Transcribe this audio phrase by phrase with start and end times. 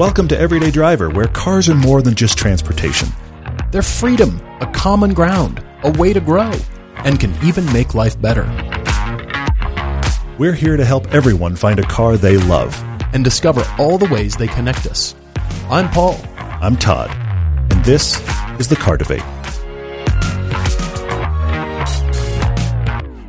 [0.00, 3.10] Welcome to Everyday Driver, where cars are more than just transportation.
[3.70, 6.52] They're freedom, a common ground, a way to grow,
[7.04, 8.44] and can even make life better.
[10.38, 12.82] We're here to help everyone find a car they love.
[13.12, 15.14] And discover all the ways they connect us.
[15.68, 16.18] I'm Paul.
[16.38, 17.10] I'm Todd,
[17.70, 18.26] and this
[18.58, 19.20] is the Car Debate.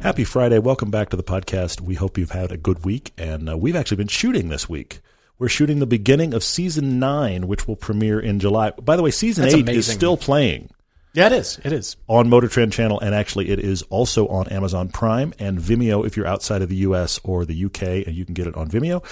[0.02, 0.60] Happy Friday.
[0.60, 1.82] Welcome back to the podcast.
[1.82, 5.02] We hope you've had a good week, and uh, we've actually been shooting this week.
[5.42, 8.70] We're shooting the beginning of season nine, which will premiere in July.
[8.80, 9.80] By the way, season That's eight amazing.
[9.80, 10.70] is still playing
[11.14, 11.60] Yeah, it is.
[11.64, 11.98] It is.
[12.08, 16.16] on Motor Trend Channel, and actually, it is also on Amazon Prime and Vimeo if
[16.16, 19.04] you're outside of the US or the UK, and you can get it on Vimeo.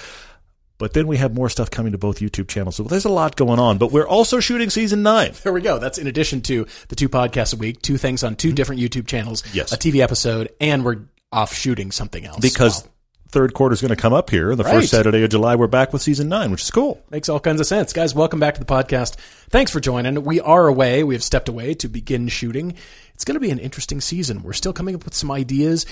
[0.78, 2.76] But then we have more stuff coming to both YouTube channels.
[2.76, 3.78] So there's a lot going on.
[3.78, 5.32] But we're also shooting season nine.
[5.42, 5.80] There we go.
[5.80, 8.54] That's in addition to the two podcasts a week, two things on two mm-hmm.
[8.54, 9.72] different YouTube channels, Yes.
[9.72, 11.00] a TV episode, and we're
[11.32, 12.38] off shooting something else.
[12.38, 12.89] Because Wow.
[13.30, 14.54] Third quarter is going to come up here.
[14.56, 14.74] The Right.
[14.74, 17.02] first Saturday of July, we're back with season nine, which is cool.
[17.10, 17.92] Makes all kinds of sense.
[17.92, 19.14] Guys, welcome back to the podcast.
[19.50, 20.22] Thanks for joining.
[20.24, 21.04] We are away.
[21.04, 22.74] We have stepped away to begin shooting.
[23.14, 24.42] It's going to be an interesting season.
[24.42, 25.86] We're still coming up with some ideas.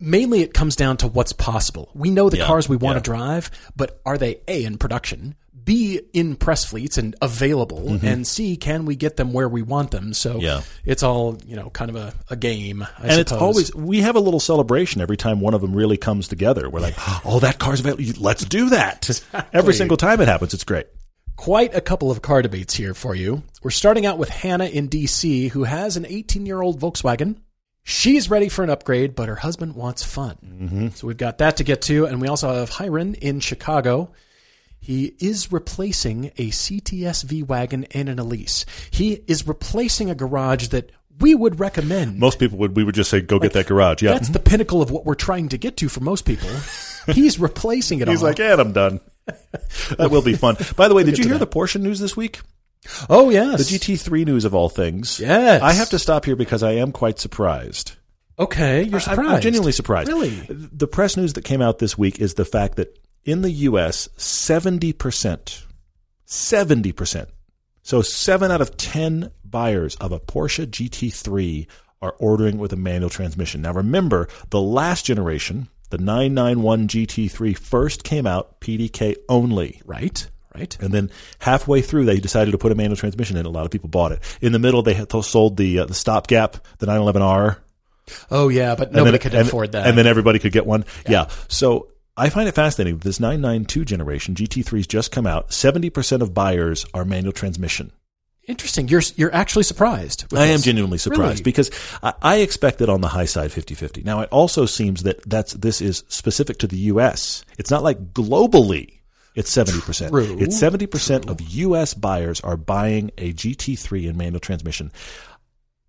[0.00, 1.90] Mainly, it comes down to what's possible.
[1.94, 3.00] We know the Yeah, cars we want yeah.
[3.00, 5.34] to drive, but are they A, in production?
[5.68, 9.90] B, in press fleets and available, and C, can we get them where we want
[9.90, 10.14] them?
[10.14, 10.40] So Mm-hmm.
[10.40, 10.62] Yeah.
[10.86, 12.82] it's all you know, kind of a, a game.
[12.82, 15.98] I and it's always we have a little celebration every time one of them really
[15.98, 16.70] comes together.
[16.70, 16.94] We're like,
[17.26, 18.04] "Oh, that car's available!
[18.18, 19.20] Let's do that!"
[19.52, 20.86] Every single time it happens, it's great.
[21.36, 23.42] quite a couple of car debates here for you.
[23.62, 27.36] We're starting out with Hannah in DC, who has an 18 year old Volkswagen.
[27.84, 30.36] She's ready for an upgrade, but her husband wants fun.
[30.44, 30.88] Mm-hmm.
[30.94, 32.06] So we've got that to get to.
[32.06, 34.10] And we also have Hiren in Chicago.
[34.80, 38.64] He is replacing a CTS V Wagon and an Elise.
[38.90, 40.90] He is replacing a garage that
[41.20, 42.18] we would recommend.
[42.18, 44.80] Most people would we would just say, "Go get that garage." Yeah, That's the pinnacle
[44.80, 46.48] of what we're trying to get to for most people.
[47.12, 48.12] He's replacing it all.
[48.12, 48.28] he's all.
[48.28, 49.00] like, "And I'm done."
[49.98, 50.56] that will be fun.
[50.76, 51.50] By the way, did you hear that.
[51.50, 52.40] the Porsche news this week?
[53.10, 53.68] oh, yes.
[53.68, 55.20] The GT3 news of all things.
[55.20, 55.62] Yes.
[55.62, 57.92] I have to stop here because I am quite surprised.
[58.38, 59.30] Okay, you're surprised.
[59.30, 60.08] I'm genuinely surprised.
[60.08, 60.30] Really?
[60.48, 62.96] The press news that came out this week is the fact that
[63.28, 65.64] in the U.S., 70%,
[66.26, 67.26] 70%,
[67.82, 71.66] so 7 out of 10 buyers of a Porsche GT3
[72.00, 73.62] are ordering with a manual transmission.
[73.62, 79.82] Now remember, the last generation, the 991 GT3 first came out PDK only.
[79.84, 80.76] Right, right.
[80.80, 83.44] And then halfway through, they decided to put a manual transmission in.
[83.46, 84.20] A lot of people bought it.
[84.40, 87.56] In the middle, they had sold the uh, the stopgap, the 911R,
[88.30, 89.86] Oh yeah, but nobody then- could and- afford that.
[89.86, 90.84] And then everybody could get one.
[91.08, 91.28] Yeah.
[91.48, 91.88] So
[92.18, 92.98] I find it fascinating.
[92.98, 95.50] that This 992 generation GT3's just come out.
[95.50, 97.92] 70% of buyers are manual transmission.
[98.46, 98.88] Interesting.
[98.88, 100.24] You're you're actually surprised.
[100.34, 101.42] I am genuinely surprised Really?
[101.42, 101.70] because
[102.02, 104.04] I, I expected on the high side 50-50.
[104.06, 107.44] Now it also seems that that's this is specific to the U.S.
[107.58, 108.94] It's not like globally.
[109.34, 110.08] It's 70%.
[110.08, 110.36] True.
[110.40, 111.94] It's 70% of U.S.
[111.94, 114.90] buyers are buying a GT3 in manual transmission.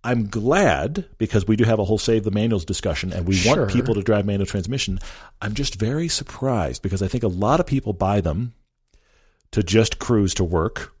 [0.02, 3.56] I'm glad because we do have a whole save the manuals discussion and we Sure.
[3.58, 4.98] want people to drive manual transmission.
[5.42, 8.54] I'm just very surprised because I think a lot of people buy them
[9.52, 10.94] to just cruise to work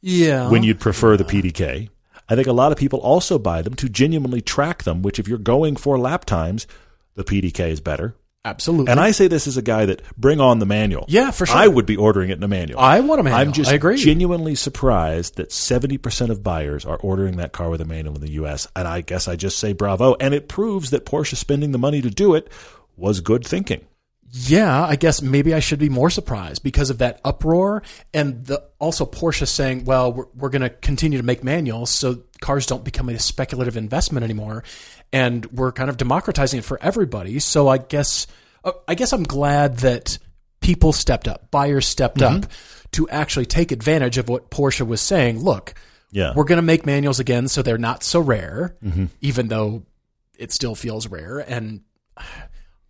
[0.00, 0.48] Yeah.
[0.48, 1.88] when you'd prefer the PDK.
[2.28, 5.26] I think a lot of people also buy them to genuinely track them, which if
[5.26, 6.66] you're going for lap times,
[7.14, 8.14] the PDK is better.
[8.44, 8.90] Absolutely.
[8.90, 11.04] And I say this as a guy that bring on the manual.
[11.08, 11.56] Yeah, for sure.
[11.56, 12.80] I would be ordering it in a manual.
[12.80, 13.40] I want a manual.
[13.40, 13.96] I'm just I agree.
[13.96, 18.32] genuinely surprised that 70% of buyers are ordering that car with a manual in the
[18.32, 18.66] US.
[18.74, 20.14] And I guess I just say bravo.
[20.20, 22.50] And it proves that Porsche spending the money to do it
[22.96, 23.84] was good thinking.
[24.30, 28.62] Yeah, I guess maybe I should be more surprised because of that uproar and the
[28.78, 32.84] also Porsche saying, "Well, we're, we're going to continue to make manuals, so cars don't
[32.84, 34.64] become a speculative investment anymore,
[35.12, 38.26] and we're kind of democratizing it for everybody." So I guess
[38.64, 40.18] uh, I guess I'm glad that
[40.60, 42.44] people stepped up, buyers stepped Mm-hmm.
[42.44, 42.50] up
[42.92, 45.38] to actually take advantage of what Porsche was saying.
[45.40, 45.74] Look,
[46.10, 46.32] Yeah.
[46.34, 49.06] we're going to make manuals again so they're not so rare, Mm-hmm.
[49.20, 49.84] even though
[50.38, 51.38] it still feels rare.
[51.38, 51.82] And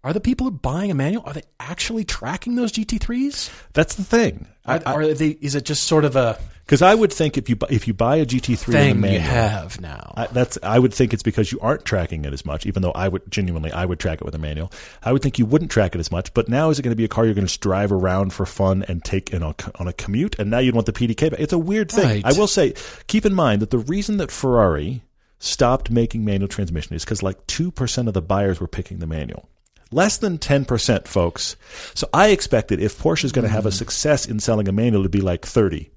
[0.09, 1.23] are the people buying a manual?
[1.27, 3.53] Are they actually tracking those GT3s?
[3.75, 4.47] That's the thing.
[4.65, 5.31] Are, are they?
[5.41, 8.17] Is it just sort of a Because I would think if you if you buy
[8.17, 10.15] a GT3 with a thing you have now?
[10.17, 12.65] I, that's I would think it's because you aren't tracking it as much.
[12.65, 14.73] Even though I would genuinely I would track it with a manual.
[15.03, 16.33] I would think you wouldn't track it as much.
[16.33, 18.47] But now is it going to be a car you're going to drive around for
[18.47, 20.39] fun and take in a, on a commute?
[20.39, 21.31] And now you'd want the PDK.
[21.31, 21.41] back.
[21.41, 22.23] It's a weird thing.
[22.23, 22.25] Right.
[22.25, 22.73] I will say,
[23.09, 25.03] keep in mind that the reason that Ferrari
[25.39, 29.07] stopped making manual transmission is because like two percent of the buyers were picking the
[29.07, 29.49] manual.
[29.91, 31.57] Less than 10%, folks.
[31.95, 35.03] So I expected if Porsche is going to have a success in selling a manual
[35.03, 35.91] to be like 30%.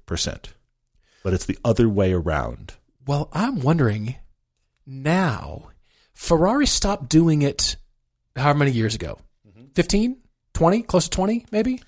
[1.22, 2.74] But it's the other way around.
[3.06, 4.16] well, I'm wondering
[4.86, 5.68] now.
[6.14, 7.76] Ferrari stopped doing it.
[8.36, 9.18] How many years ago?
[9.74, 10.16] 15,
[10.54, 11.80] 20, close to twenty, maybe.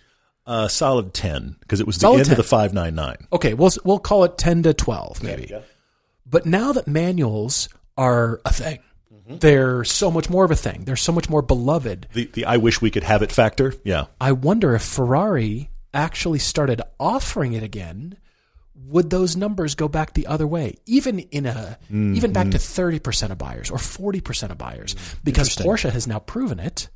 [0.47, 2.33] Uh, solid 10 because it was the Solid end 10.
[2.33, 3.29] of the 599.
[3.33, 5.47] Okay, we'll we'll call it 10 to 12 maybe.
[5.51, 5.61] yeah.
[6.27, 8.81] But now that manuals are a thing,
[9.27, 9.39] Mm-hmm.
[9.39, 10.85] they're so much more of a thing.
[10.85, 12.09] They're so much more beloved.
[12.13, 13.73] The the I wish we could have it factor.
[13.83, 14.07] Yeah.
[14.21, 18.19] I wonder if Ferrari actually started offering it again,
[18.75, 20.75] would those numbers go back the other way?
[20.85, 25.91] Even in a even back to 30% of buyers or 40% of buyers because Porsche
[25.91, 26.89] has now proven it.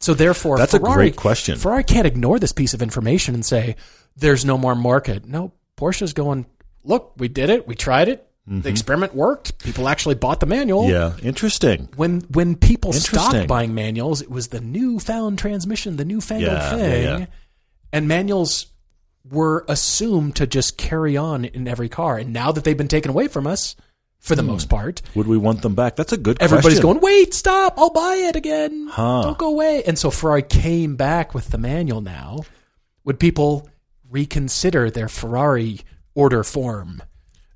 [0.00, 1.58] So therefore That's a great question.
[1.58, 3.76] Ferrari can't ignore this piece of information and say
[4.16, 5.26] there's no more market.
[5.26, 6.46] No, Porsche's going,
[6.84, 7.66] "Look, we did it.
[7.66, 8.27] We tried it.
[8.48, 8.68] The mm-hmm.
[8.68, 9.62] experiment worked.
[9.62, 11.12] People actually bought the manual." Yeah.
[11.22, 11.88] Interesting.
[11.96, 16.76] when when people stopped buying manuals, it was the newfound transmission, the newfangled Yeah, yeah,
[16.76, 17.26] thing, yeah.
[17.92, 18.66] and manuals
[19.30, 22.16] were assumed to just carry on in every car.
[22.16, 23.76] And now that they've been taken away from us,
[24.18, 24.48] for the hmm.
[24.48, 25.96] most part, Would we want them back?
[25.96, 26.52] That's a good question.
[26.52, 27.00] everybody's question.
[27.00, 27.74] going, "Wait, stop!
[27.78, 28.88] I'll buy it again.
[28.90, 29.22] Huh.
[29.22, 32.00] Don't go away." And so Ferrari came back with the manual.
[32.00, 32.40] Now,
[33.04, 33.68] would people
[34.10, 35.80] reconsider their Ferrari
[36.14, 37.02] order form?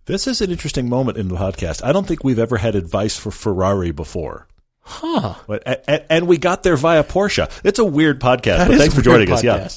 [0.04, 1.84] This is an interesting moment in the podcast.
[1.84, 4.48] I don't think we've ever had advice for Ferrari before.
[4.80, 5.36] Huh?
[5.46, 7.48] But, and, and we got there via Porsche.
[7.62, 9.44] It's a weird podcast, That but thanks for joining weird us.
[9.44, 9.68] Yeah.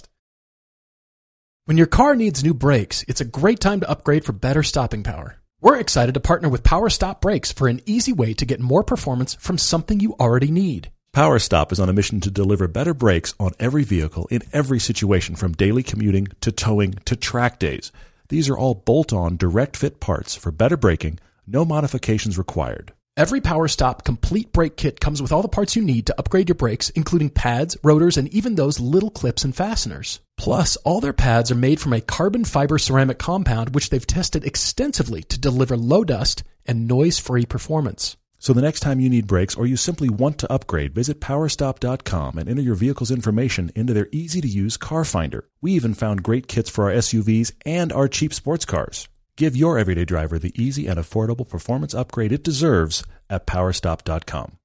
[1.65, 5.03] When your car needs new brakes, it's a great time to upgrade for better stopping
[5.03, 5.37] power.
[5.61, 8.83] We're excited to partner with Power Stop Brakes for an easy way to get more
[8.83, 10.91] performance from something you already need.
[11.11, 14.79] Power Stop is on a mission to deliver better brakes on every vehicle in every
[14.79, 17.91] situation from daily commuting to towing to track days.
[18.29, 22.91] These are all bolt on, direct fit parts for better braking, no modifications required.
[23.17, 26.49] Every Power Stop complete brake kit comes with all the parts you need to upgrade
[26.49, 30.19] your brakes, including pads, rotors, and even those little clips and fasteners.
[30.37, 34.43] Plus, all their pads are made from a carbon fiber ceramic compound which they've tested
[34.43, 38.17] extensively to deliver low dust and noise-free performance.
[38.45, 42.37] So the next time you need brakes or you simply want to upgrade, visit powerstop.com
[42.37, 45.49] and enter your vehicle's information into their easy to use car finder.
[45.61, 49.07] We even found great kits for our SUVs and our cheap sports cars.
[49.35, 54.59] Give your everyday driver the easy and affordable performance upgrade it deserves at powerstop.com.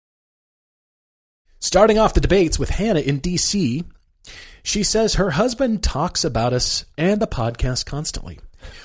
[1.58, 3.82] Starting off the debates with Hannah in DC,
[4.62, 8.40] she says her husband talks about us and the podcast constantly.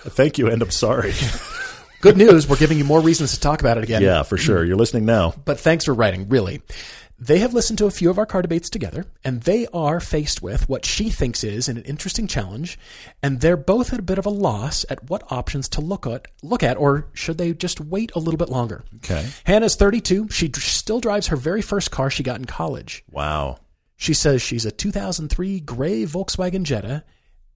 [0.06, 1.12] Thank you, and I'm sorry.
[2.02, 4.02] Good news, we're giving you more reasons to talk about it again.
[4.02, 4.64] yeah, for sure.
[4.64, 5.34] You're listening now.
[5.44, 6.62] But thanks for writing, really.
[7.18, 10.42] They have listened to a few of our car debates together, and they are faced
[10.42, 12.78] with what she thinks is an interesting challenge,
[13.24, 16.28] and they're both at a bit of a loss at what options to look at,
[16.44, 18.84] look at, or should they just wait a little bit longer?
[18.98, 19.26] Okay.
[19.46, 20.28] Hannah's 32.
[20.30, 23.04] She d- still drives her very first car she got in college.
[23.10, 23.60] Wow.
[23.96, 27.06] She says she's a 2003 gray Volkswagen Jetta,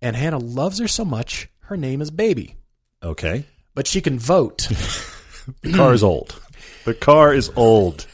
[0.01, 2.56] and Hannah loves her so much, her name is Baby.
[3.03, 3.44] Okay.
[3.79, 4.67] But she can vote.
[5.63, 6.39] The car is old.
[6.83, 8.05] The car is old.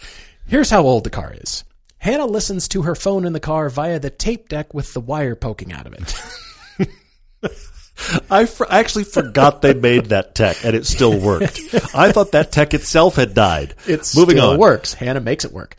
[0.45, 1.63] Here's how old the car is.
[1.97, 5.35] Hannah listens to her phone in the car via the tape deck with the wire
[5.35, 7.51] poking out of it.
[8.29, 11.59] I fr- actually forgot they made that tech, and it still worked.
[11.95, 13.73] I thought that tech itself had died.
[13.87, 14.59] It Moving still on.
[14.59, 14.93] works.
[14.93, 15.77] Hannah makes it work.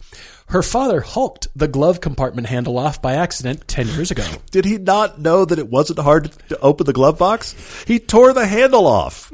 [0.48, 4.26] Her father hulked the glove compartment handle off by accident 10 years ago.
[4.50, 7.54] Did he not know that it wasn't hard to open the glove box?
[7.86, 9.32] He tore the handle off.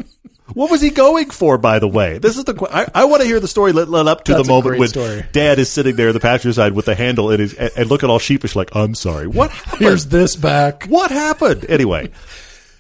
[0.55, 2.19] What was he going for, by the way?
[2.19, 2.69] This is the.
[2.71, 4.89] I, I want to hear the story led, led up to That's the moment when
[4.89, 5.25] story.
[5.33, 7.91] Dad is sitting there in the passenger side with the handle in his and, and
[7.91, 9.27] looking all sheepish, like I'm sorry.
[9.27, 9.81] What happened?
[9.81, 10.87] Here's this back.
[10.87, 11.67] what happened?
[11.69, 12.11] Anyway,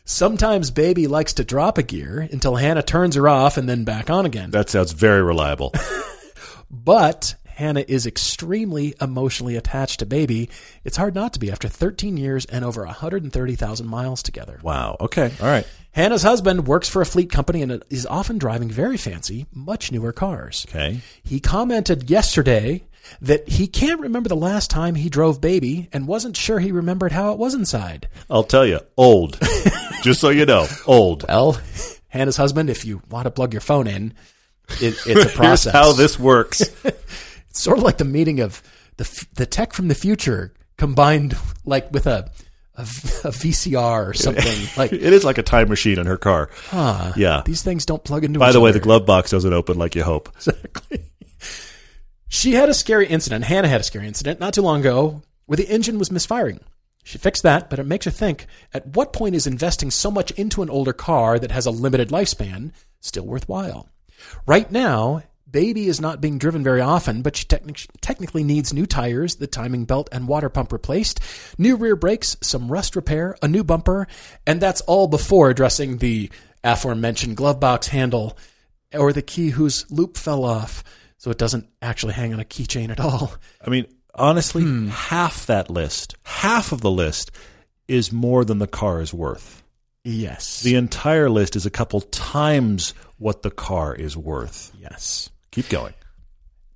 [0.04, 4.10] Sometimes baby likes to drop a gear until Hannah turns her off and then back
[4.10, 4.50] on again.
[4.50, 5.72] that sounds very reliable.
[6.74, 10.48] But Hannah is extremely emotionally attached to baby.
[10.84, 14.58] It's hard not to be after 13 years and over 130,000 miles together.
[14.62, 14.96] Wow.
[15.00, 15.32] Okay.
[15.40, 15.66] All right.
[15.92, 20.12] Hannah's husband works for a fleet company and is often driving very fancy, much newer
[20.12, 20.66] cars.
[20.68, 21.00] Okay.
[21.22, 22.84] He commented yesterday
[23.20, 27.12] that he can't remember the last time he drove baby and wasn't sure he remembered
[27.12, 28.08] how it was inside.
[28.30, 29.38] I'll tell you, old.
[30.02, 31.24] Just so you know, old.
[31.28, 31.58] Well,
[32.08, 34.14] Hannah's husband, if you want to plug your phone in,
[34.80, 35.72] it, it's a Here's process.
[35.72, 36.62] how this works.
[37.52, 38.62] It's sort of like the meeting of
[38.96, 42.30] the the tech from the future combined like with a
[42.76, 44.66] a, VCR or something.
[44.78, 46.48] Like, it is like a time machine in her car.
[46.72, 47.42] ah, Yeah.
[47.44, 48.38] these things don't plug into.
[48.38, 48.78] By the way, other.
[48.78, 50.30] the glove box doesn't open like you hope.
[50.36, 51.04] Exactly.
[52.28, 53.44] She had a scary incident.
[53.44, 56.60] Hannah had a scary incident not too long ago where the engine was misfiring.
[57.04, 60.30] She fixed that, but it makes her think at what point is investing so much
[60.30, 63.90] into an older car that has a limited lifespan still worthwhile?
[64.46, 68.86] Right now, Baby is not being driven very often, but she technic- technically needs new
[68.86, 71.20] tires, the timing belt and water pump replaced,
[71.58, 74.08] new rear brakes, some rust repair, a new bumper,
[74.46, 76.30] and that's all before addressing the
[76.64, 78.36] aforementioned glove box handle
[78.94, 80.82] or the key whose loop fell off
[81.18, 83.32] so it doesn't actually hang on a keychain at all.
[83.64, 84.88] I mean, honestly, hmm.
[84.88, 87.30] half that list, half of the list
[87.86, 89.62] is more than the car is worth.
[90.02, 90.62] Yes.
[90.62, 94.72] The entire list is a couple times what the car is worth.
[94.80, 95.30] yes.
[95.52, 95.94] Keep going.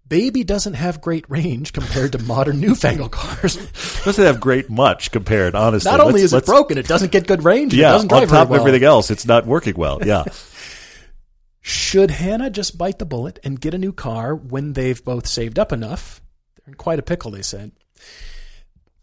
[0.09, 3.57] Baby doesn't have great range compared to modern newfangled cars.
[4.05, 5.91] Doesn't have great much compared, honestly.
[5.91, 7.75] Not only Let's- is it let's- broken, it doesn't get good range.
[7.75, 9.99] yeah, it doesn't on top of everything else, it's not working well.
[10.07, 10.23] Yeah.
[11.61, 15.59] Should Hannah just bite the bullet and get a new car when they've both saved
[15.59, 16.21] up enough?
[16.57, 17.73] They're in quite a pickle, they said.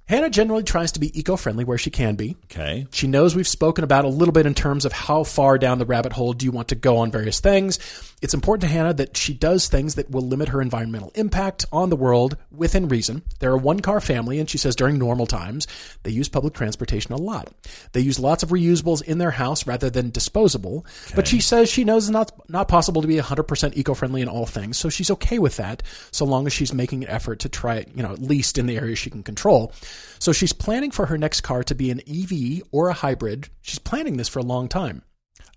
[0.05, 2.37] Hannah generally tries to be eco friendly where she can be.
[2.45, 2.87] Okay.
[2.91, 5.85] She knows we've spoken about a little bit in terms of how far down the
[5.85, 7.79] rabbit hole do you want to go on various things.
[8.23, 11.89] It's important to Hannah that she does things that will limit her environmental impact on
[11.89, 13.21] the world within reason.
[13.39, 15.67] They're a one car family, and she says during normal times,
[16.03, 17.51] they use public transportation a lot.
[17.91, 20.85] They use lots of reusables in their house rather than disposable.
[21.13, 24.29] But she says she knows it's not, not possible to be 100% eco friendly in
[24.29, 27.49] all things, so she's okay with that so long as she's making an effort to
[27.49, 29.73] try it, you know, at least in the areas she can control.
[30.19, 33.49] So she's planning for her next car to be an EV or a hybrid.
[33.61, 35.01] She's planning this for a long time.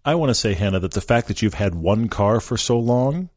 [0.07, 2.79] I want to say, Hannah, that the fact that you've had one car for so
[2.79, 3.29] long,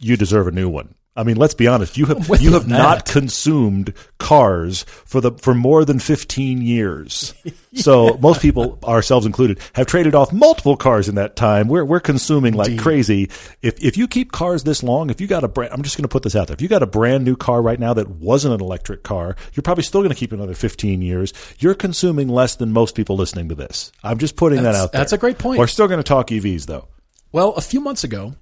[0.00, 0.94] you deserve a new one.
[1.16, 1.96] I mean, let's be honest.
[1.96, 7.34] You have you have on not consumed cars for the for more than fifteen years.
[7.74, 11.68] So most people, ourselves included, have traded off multiple cars in that time.
[11.68, 12.82] We're we're consuming like Indeed.
[12.82, 13.30] crazy.
[13.62, 16.02] If if you keep cars this long, if you got a brand, I'm just going
[16.02, 16.54] to put this out there.
[16.54, 19.62] If you got a brand new car right now that wasn't an electric car, you're
[19.62, 21.32] probably still going to keep another fifteen years.
[21.58, 23.92] You're consuming less than most people listening to this.
[24.02, 25.00] I'm just putting that out there.
[25.00, 25.60] that's a great point.
[25.60, 26.88] We're still going to talk EVs though.
[27.30, 28.34] Well, a few months ago,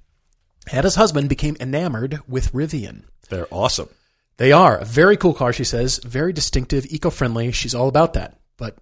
[0.67, 3.05] Hannah's husband became enamored with Rivian.
[3.29, 3.89] They're awesome.
[4.37, 7.53] They are a very cool car, she says, very distinctive, eco friendly.
[7.53, 8.39] She's all about that.
[8.57, 8.77] But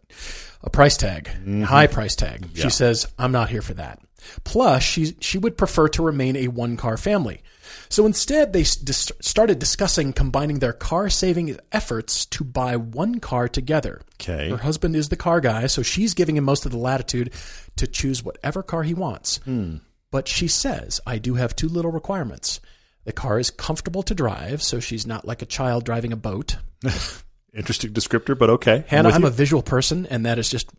[0.62, 1.62] a price tag, mm-hmm.
[1.62, 2.48] high price tag.
[2.54, 2.64] Yeah.
[2.64, 4.00] She says, I'm not here for that.
[4.44, 7.42] Plus, she, she would prefer to remain a one car family.
[7.88, 13.48] So instead, they dis- started discussing combining their car saving efforts to buy one car
[13.48, 14.02] together.
[14.20, 14.50] Okay.
[14.50, 17.32] Her husband is the car guy, so she's giving him most of the latitude
[17.76, 19.38] to choose whatever car he wants.
[19.38, 19.76] Hmm.
[20.10, 22.60] But she says, I do have two little requirements.
[23.04, 26.56] The car is comfortable to drive, so she's not like a child driving a boat.
[27.54, 28.84] Interesting descriptor, but okay.
[28.88, 30.70] Hannah, with I'm a visual person, and that is just,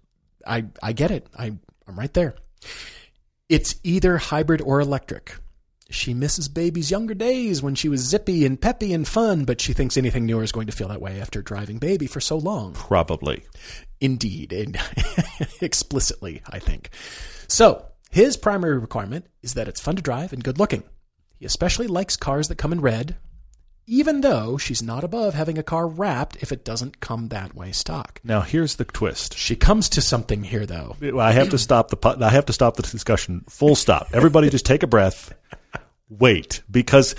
[0.45, 1.27] I, I get it.
[1.37, 1.53] I,
[1.87, 2.35] I'm right there.
[3.49, 5.35] It's either hybrid or electric.
[5.89, 9.73] She misses baby's younger days when she was zippy and peppy and fun, but she
[9.73, 12.73] thinks anything newer is going to feel that way after driving baby for so long.
[12.73, 13.43] probably.
[13.99, 14.79] Indeed, and
[15.61, 16.91] explicitly, I think.
[17.49, 20.83] So, his primary requirement is that it's fun to drive and good looking.
[21.39, 23.15] He especially likes cars that come in red,
[23.87, 27.71] even though she's not above having a car wrapped if it doesn't come that way
[27.71, 28.19] stock.
[28.23, 29.35] Now here's the twist.
[29.37, 30.95] She comes to something here, though.
[31.17, 33.45] I have to stop the I have to stop the discussion.
[33.49, 34.09] Full stop.
[34.13, 35.33] Everybody, just take a breath.
[36.09, 37.15] Wait, because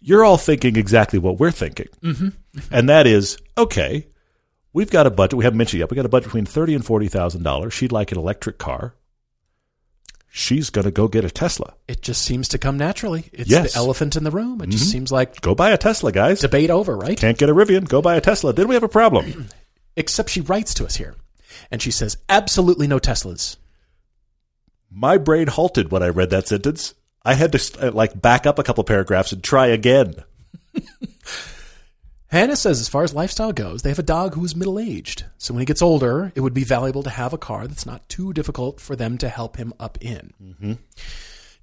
[0.00, 2.28] you're all thinking exactly what we're thinking, mm-hmm.
[2.70, 4.08] and that is okay.
[4.72, 5.36] We've got a budget.
[5.36, 5.90] We haven't mentioned yet.
[5.90, 7.72] We've got a budget between thirty and forty thousand dollars.
[7.74, 8.94] She'd like an electric car.
[10.36, 11.74] She's going to go get a Tesla.
[11.86, 13.26] It just seems to come naturally.
[13.32, 13.72] It's Yes.
[13.72, 14.60] the elephant in the room.
[14.62, 16.40] It just seems like Go buy a Tesla, guys.
[16.40, 17.16] debate over, right?
[17.16, 17.86] Can't get a Rivian.
[17.88, 18.52] Go buy a Tesla.
[18.52, 19.46] Then we have a problem.
[19.96, 21.14] Except she writes to us here,
[21.70, 23.58] and she says, absolutely no Teslas.
[24.90, 26.94] My brain halted when I read that sentence.
[27.22, 30.16] I had to uh, like back up a couple paragraphs and try again.
[32.34, 35.24] Hannah says, as far as lifestyle goes, they have a dog who is middle aged.
[35.38, 38.08] So when he gets older, it would be valuable to have a car that's not
[38.08, 40.34] too difficult for them to help him up in.
[40.42, 40.72] Mm-hmm.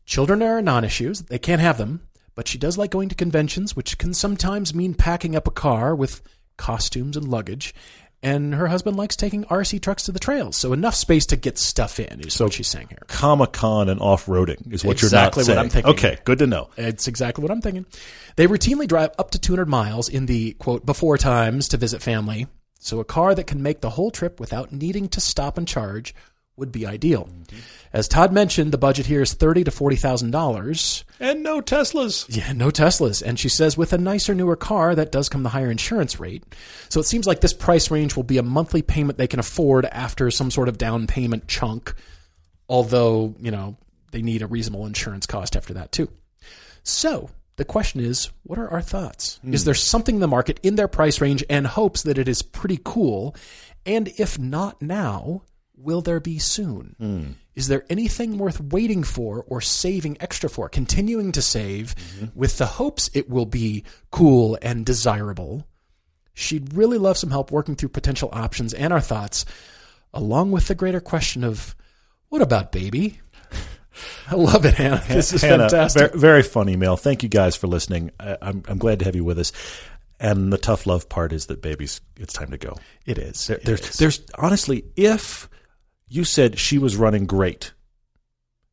[0.06, 1.24] Children are non issues.
[1.24, 2.08] They can't have them.
[2.36, 5.94] But she does like going to conventions, which can sometimes mean packing up a car
[5.94, 6.22] with
[6.56, 7.76] costumes and luggage.
[8.24, 10.56] And her husband likes taking RC trucks to the trails.
[10.56, 13.00] So enough space to get stuff in is what she's saying here.
[13.08, 15.58] Comic Con and off roading is what Exactly you're what saying.
[15.58, 15.92] I'm thinking.
[15.92, 16.70] Okay, good to know.
[16.78, 17.88] It's exactly what I'm thinking.
[18.36, 22.46] They routinely drive up to 200 miles in the quote before times to visit family.
[22.80, 26.16] So a car that can make the whole trip without needing to stop and charge
[26.62, 27.28] would be ideal.
[27.92, 31.04] As Todd mentioned, the budget here is thirty to forty thousand dollars.
[31.20, 32.26] And no Teslas.
[32.30, 33.22] Yeah, no Teslas.
[33.22, 36.46] And she says with a nicer, newer car, that does come the higher insurance rate.
[36.88, 39.86] So it seems like this price range will be a monthly payment they can afford
[39.86, 41.94] after some sort of down payment chunk.
[42.70, 43.76] Although, you know,
[44.12, 46.08] they need a reasonable insurance cost after that too.
[46.84, 49.40] So the question is, what are our thoughts?
[49.44, 49.54] Hmm.
[49.54, 52.42] Is there something in the market in their price range and hopes that it is
[52.42, 53.36] pretty cool?
[53.86, 55.44] And if not now,
[55.84, 56.96] will there be soon?
[56.98, 57.32] Hmm.
[57.56, 62.28] Is there anything worth waiting for or saving extra for, continuing to save mm-hmm.
[62.34, 65.68] with the hopes it will be cool and desirable?
[66.34, 69.46] She'd really love some help working through potential options and our thoughts,
[70.14, 71.76] along with the greater question of
[72.30, 73.20] what about baby?
[74.30, 75.04] I love it, Hannah.
[75.08, 76.12] This is Hannah, fantastic.
[76.12, 76.96] Very, very fun email.
[76.96, 78.12] Thank you guys for listening.
[78.18, 79.52] I, I'm, I'm glad to have you with us.
[80.22, 82.78] And the tough love part is that babies, it's time to go.
[83.06, 83.48] It is.
[83.48, 83.98] There, It there's is.
[83.98, 85.50] there's honestly if
[86.12, 87.72] you said she was running great,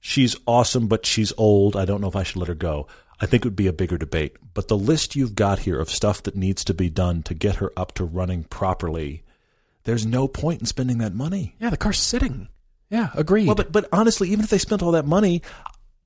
[0.01, 1.77] she's awesome, but she's old.
[1.77, 2.89] I don't know if I should let her go.
[3.21, 4.37] I think it would be a bigger debate.
[4.55, 7.57] But the list you've got here of stuff that needs to be done to get
[7.57, 9.23] her up to running properly,
[9.85, 11.55] there's no point in spending that money.
[11.61, 12.49] yeah, the car's sitting.
[12.91, 13.47] Yeah, agreed.
[13.47, 15.43] Well, but but honestly, even if they spent all that money,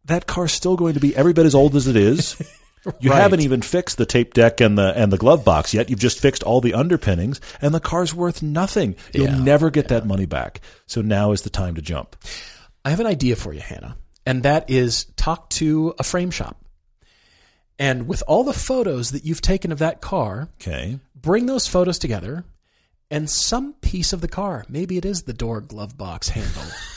[0.05, 2.37] that car's still going to be every bit as old as it is.
[3.01, 3.21] You Right.
[3.23, 5.89] haven't even fixed the tape deck and the and the glove box yet.
[5.89, 8.97] You've just fixed all the underpinnings, and the car's worth nothing.
[9.15, 10.61] You'll Yeah, never get that money back.
[10.87, 12.17] So now is the time to jump.
[12.85, 13.97] I have an idea for you, Hannah,
[14.27, 16.57] and that is talk to a frame shop.
[17.79, 20.99] And with all the photos that you've taken of that car, Okay.
[21.15, 22.45] bring those photos together
[23.11, 26.63] and some piece of the car, maybe it is the door glove box handle.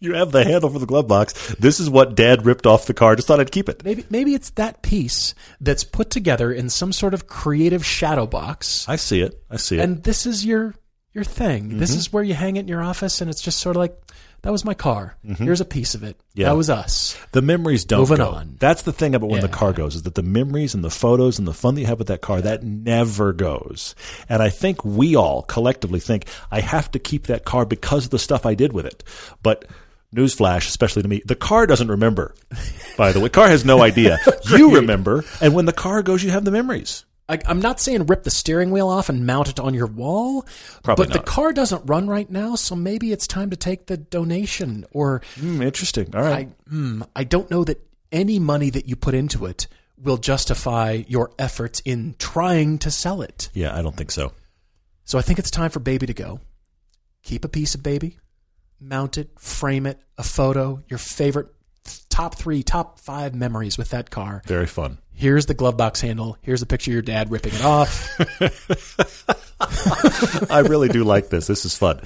[0.00, 1.54] You have the handle for the glove box.
[1.54, 3.16] This is what Dad ripped off the car.
[3.16, 3.84] Just thought I'd keep it.
[3.84, 8.86] maybe maybe it's that piece that's put together in some sort of creative shadow box.
[8.88, 9.42] I see it.
[9.50, 9.82] I see it.
[9.82, 10.74] And this is your
[11.12, 11.78] your thing.
[11.78, 12.00] This mm-hmm.
[12.00, 13.96] is where you hang it in your office and it's just sort of like
[14.44, 15.16] that was my car.
[15.24, 15.42] Mm-hmm.
[15.42, 16.20] Here's a piece of it.
[16.34, 16.50] Yeah.
[16.50, 17.16] That was us.
[17.32, 18.28] the memories don't Moving go.
[18.28, 18.56] on.
[18.60, 21.38] That's the thing about when the car goes is that the memories and the photos
[21.38, 23.94] and the fun that you have with that car that never goes.
[24.28, 28.10] And I think we all collectively think I have to keep that car because of
[28.10, 29.02] the stuff I did with it.
[29.42, 29.64] But
[30.14, 32.34] newsflash, especially to me, the car doesn't remember.
[32.96, 34.18] By the way, car has no idea.
[34.50, 37.04] You remember, and when the car goes, you have the memories.
[37.28, 40.46] I, I'm not saying rip the steering wheel off and mount it on your wall,
[40.82, 41.24] Probably but not.
[41.24, 44.84] the car doesn't run right now, so maybe it's time to take the donation.
[44.92, 46.14] Or Hmm, interesting.
[46.14, 46.48] All right.
[46.48, 47.80] I, hmm, I don't know that
[48.12, 49.66] any money that you put into it
[49.96, 53.48] will justify your efforts in trying to sell it.
[53.54, 54.32] yeah, I don't think so.
[55.04, 56.40] So I think it's time for baby to go.
[57.22, 58.18] Keep a piece of baby,
[58.84, 61.48] mount it, frame it, a photo, your favorite
[62.08, 64.42] top three, top five memories with that car.
[64.46, 64.98] Very fun.
[65.12, 66.36] Here's the glove box handle.
[66.42, 68.08] Here's a picture of your dad ripping it off.
[70.50, 71.46] I really do like this.
[71.46, 72.00] This is fun.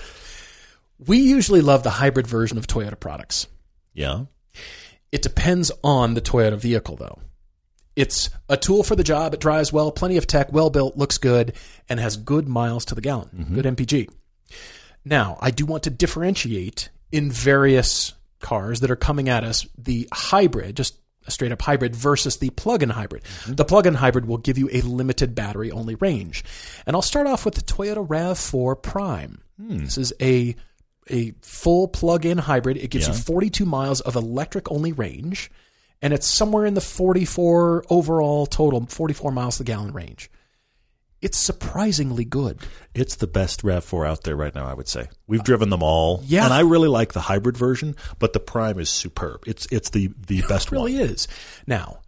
[1.07, 3.47] we usually love the hybrid version of Toyota products.
[3.95, 4.25] Yeah.
[5.11, 7.19] It depends on the Toyota vehicle, though.
[7.97, 9.35] It's a tool for the job.
[9.35, 11.55] It drives well, plenty of tech, well built, looks good,
[11.89, 13.29] and has good miles to the gallon.
[13.35, 13.55] Mm-hmm.
[13.55, 14.09] Good MPG.
[15.09, 20.09] Now, I do want to differentiate in various cars that are coming at us the
[20.13, 23.23] hybrid, just a straight up hybrid versus the plug in hybrid.
[23.25, 23.55] Mm-hmm.
[23.55, 26.45] The plug in hybrid will give you a limited battery only range.
[26.87, 29.41] And I'll start off with the Toyota RAV4 Prime.
[29.61, 29.79] Hmm.
[29.79, 30.57] This is a
[31.11, 32.77] a full plug-in hybrid.
[32.77, 35.51] It gives you 42 miles of electric only range,
[36.03, 40.31] and it's somewhere in the 44 overall total, 44 miles to the gallon range.
[41.21, 42.61] It's surprisingly good.
[42.95, 45.09] It's the best RAV4 out there right now, I would say.
[45.27, 46.23] We've driven them all.
[46.25, 46.45] Yeah.
[46.45, 49.43] And I really like the hybrid version, but the Prime is superb.
[49.47, 51.03] It's it's the, the best It really one.
[51.11, 51.27] is.
[51.67, 52.01] Now,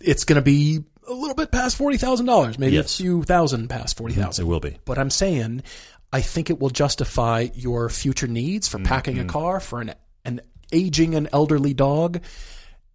[0.00, 2.98] it's going to be a little bit past forty thousand dollars, maybe Yes.
[2.98, 4.78] a few thousand past forty It will be.
[4.86, 5.62] But I'm saying,
[6.10, 9.28] I think it will justify your future needs for packing Mm-hmm.
[9.28, 10.40] a car, for an an
[10.72, 12.22] aging and elderly dog,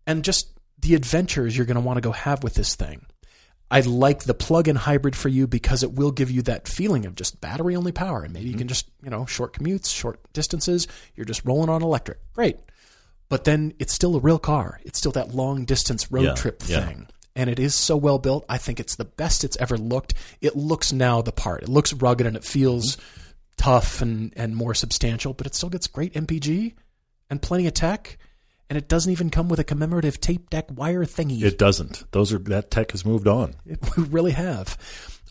[0.07, 3.05] and just the adventures you're going to want to go have with this thing.
[3.71, 7.13] I like the plug-in hybrid for you because it will give you that feeling of
[7.15, 8.59] just battery only power, and maybe you Mm-hmm.
[8.59, 10.87] can just you know short commutes, short distances.
[11.15, 12.57] You're just rolling on electric, great.
[13.29, 14.79] But then it's still a real car.
[14.83, 16.85] It's still that long distance road Yeah, trip yeah.
[16.87, 17.07] thing.
[17.35, 18.43] And it is so well built.
[18.49, 20.15] I think it's the best it's ever looked.
[20.41, 21.61] It looks now the part.
[21.61, 22.97] It looks rugged and it feels
[23.55, 26.73] tough and, and more substantial, but it still gets great MPG
[27.29, 28.17] and plenty of tech.
[28.69, 31.41] And it doesn't even come with a commemorative tape deck wire thingy.
[31.41, 32.03] It doesn't.
[32.11, 33.55] Those are that tech has moved on.
[33.97, 34.77] We really have.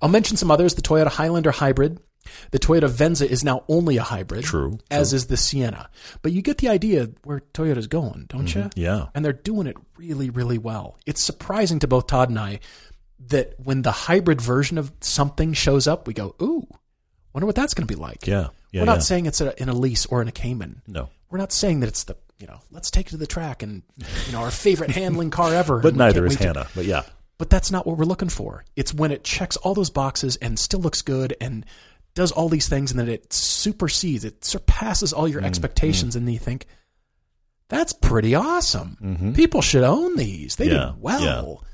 [0.03, 0.75] I'll mention some others.
[0.75, 2.01] The Toyota Highlander hybrid.
[2.51, 4.45] The Toyota Venza is now only a hybrid.
[4.45, 5.89] True, As is the Sienna.
[6.23, 8.69] But you get the idea where Toyota's going, don't mm-hmm.
[8.77, 8.85] you?
[8.85, 9.07] Yeah.
[9.15, 10.99] And they're doing it really, really well.
[11.07, 12.61] It's surprising to both Todd and I
[13.29, 16.67] that when the hybrid version of something shows up, we go, ooh,
[17.33, 18.27] wonder what that's going to be like.
[18.27, 18.49] Yeah.
[18.73, 18.83] Yeah.
[18.83, 19.03] We're not yeah.
[19.03, 20.83] saying it's a, in a Elise or in a Cayman.
[20.87, 21.09] no.
[21.31, 23.83] We're not saying that it's the, you know, let's take it to the track and,
[24.27, 25.81] you know, our favorite handling car ever.
[25.81, 26.67] But neither is wait to- Hannah.
[26.75, 27.03] But yeah.
[27.37, 28.65] but that's not what we're looking for.
[28.77, 31.65] It's when it checks all those boxes and still looks good and
[32.15, 36.27] does all these things and then it supersedes, it surpasses all Mm, your expectations, and
[36.27, 36.67] then you think,
[37.69, 39.33] that's pretty awesome.
[39.37, 40.57] People should own these.
[40.57, 40.75] They Mm-hmm.
[40.77, 41.65] Yeah, did well.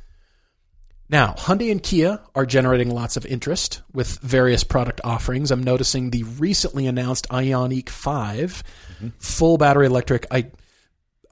[1.10, 5.50] Now, Hyundai and Kia are generating lots of interest with various product offerings.
[5.50, 8.62] I'm noticing the recently announced Ioniq 5
[8.94, 9.08] Mm-hmm.
[9.18, 10.24] full battery electric.
[10.30, 10.52] I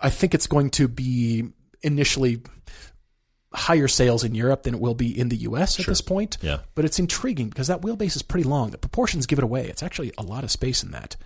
[0.00, 1.44] I think it's going to be
[1.80, 2.42] initially
[3.54, 6.38] higher sales in Europe than it will be in the US at this point.
[6.42, 6.58] Yeah.
[6.74, 8.70] But it's intriguing because that wheelbase is pretty long.
[8.70, 9.68] The proportions give it away.
[9.68, 11.16] It's actually a lot of space in that.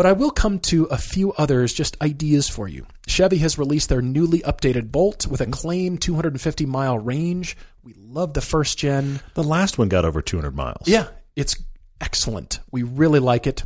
[0.00, 2.86] But I will come to a few others, just ideas for you.
[3.06, 7.54] Chevy has released their newly updated Bolt with a claimed 250 mile range.
[7.84, 9.20] We love the first gen.
[9.34, 10.88] The last one got over 200 miles.
[10.88, 11.62] Yeah, it's
[12.00, 12.60] excellent.
[12.72, 13.62] We really like it.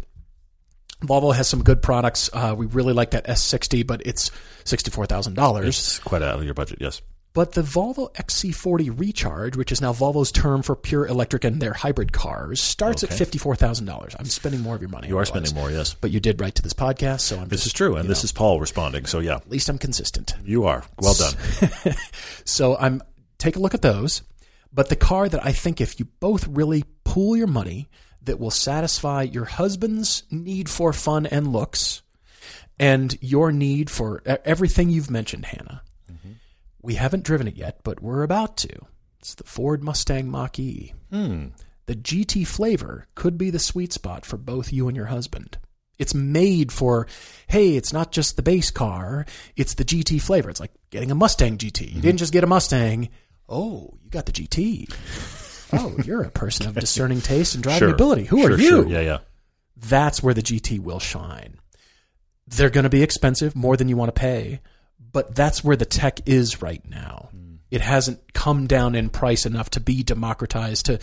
[1.05, 2.29] Volvo has some good products.
[2.33, 4.33] Uh, we really like that S60, but it's
[4.64, 5.64] $64,000.
[5.64, 7.01] It's quite out of your budget, yes.
[7.35, 11.73] But the Volvo XC40 Recharge, which is now Volvo's term for pure electric and their
[11.73, 13.12] hybrid cars, starts Okay.
[13.12, 14.14] at fifty-four thousand dollars.
[14.18, 15.09] I'm spending more of your money.
[15.09, 15.94] You are spending more, yes.
[15.94, 17.49] but you did write to this podcast, so I'm.
[17.49, 19.05] This just, is true, and this know, is Paul responding.
[19.07, 20.35] So yeah, at least I'm consistent.
[20.44, 21.94] you are well done.
[22.44, 23.03] So I'm
[23.38, 24.23] take a look at those.
[24.73, 27.88] But the car that I think if you both really pool your money,
[28.23, 32.03] that will satisfy your husband's need for fun and looks,
[32.79, 35.83] and your need for everything you've mentioned, Hannah.
[36.85, 38.68] We haven't driven it yet, but we're about to.
[39.18, 40.92] It's the Ford Mustang Mach E.
[41.11, 41.47] Hmm.
[41.87, 45.57] The GT flavor could be the sweet spot for both you and your husband.
[45.99, 47.07] It's made for,
[47.47, 49.25] hey, it's not just the base car,
[49.57, 50.51] it's the GT flavor.
[50.51, 51.81] It's like getting a Mustang GT.
[51.81, 52.16] You didn't mm-hmm.
[52.16, 53.09] just get a Mustang.
[53.49, 54.92] Oh, you got the GT.
[55.73, 57.94] oh, you're a person of discerning taste and driving Sure.
[57.94, 58.25] ability.
[58.25, 58.68] Who Sure, are you?
[58.68, 58.88] sure.
[58.88, 59.18] Yeah, yeah.
[59.75, 61.55] that's where the GT will shine.
[62.47, 64.61] They're going to be expensive, more than you want to pay,
[64.99, 67.29] but that's where the tech is right now.
[67.31, 67.55] Hmm.
[67.71, 70.99] It hasn't come down in price enough to be democratized to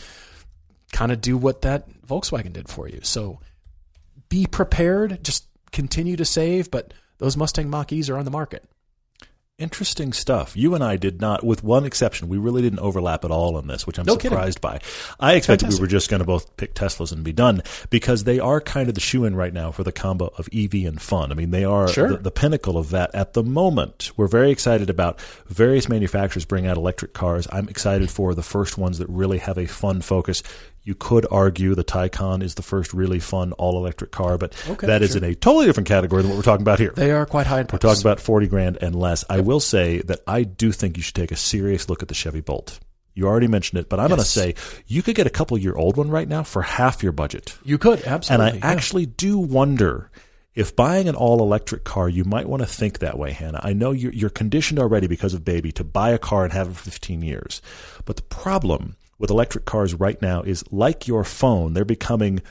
[0.92, 3.00] kind of do what that Volkswagen did for you.
[3.04, 3.40] So
[4.30, 8.64] be prepared, just continue to save, but those Mustang Mach-E's are on the market.
[9.62, 10.58] Interesting stuff.
[10.58, 13.68] You and I did not, with one exception, we really didn't overlap at all on
[13.68, 14.32] this, which I'm No kidding.
[14.32, 14.80] surprised by.
[15.20, 15.80] I expected Fantastic.
[15.80, 18.90] we were just going to both pick Teslas and be done because they are kind
[18.90, 21.32] of the shoe in right now for the combo of EV and fun.
[21.32, 22.10] I mean, they are Sure.
[22.10, 24.12] the, the pinnacle of that at the moment.
[24.18, 27.48] We're very excited about various manufacturers bring out electric cars.
[27.52, 30.42] I'm excited for the first ones that really have a fun focus.
[30.84, 34.88] You could argue the Taycan is the first really fun all electric car, but Okay,
[34.88, 35.20] that is sure.
[35.20, 36.92] in a totally different category than what we're talking about here.
[36.96, 37.84] They are quite high in price.
[37.84, 39.24] We're talking about 40 grand and less.
[39.30, 42.16] I will say that I do think you should take a serious look at the
[42.16, 42.80] Chevy Bolt.
[43.14, 44.56] You already mentioned it, but I'm going to say
[44.88, 47.58] you could get a couple year old one right now for half your budget.
[47.64, 48.48] you could, absolutely.
[48.48, 48.64] And.
[48.64, 48.74] I yeah.
[48.74, 50.10] actually do wonder
[50.56, 53.60] if buying an all electric car, you might want to think that way, Hannah.
[53.64, 56.70] I know you're, you're conditioned already because of baby to buy a car and have
[56.70, 57.62] it for 15 years.
[58.06, 62.42] But the problem with electric cars right now is like your phone, they're becoming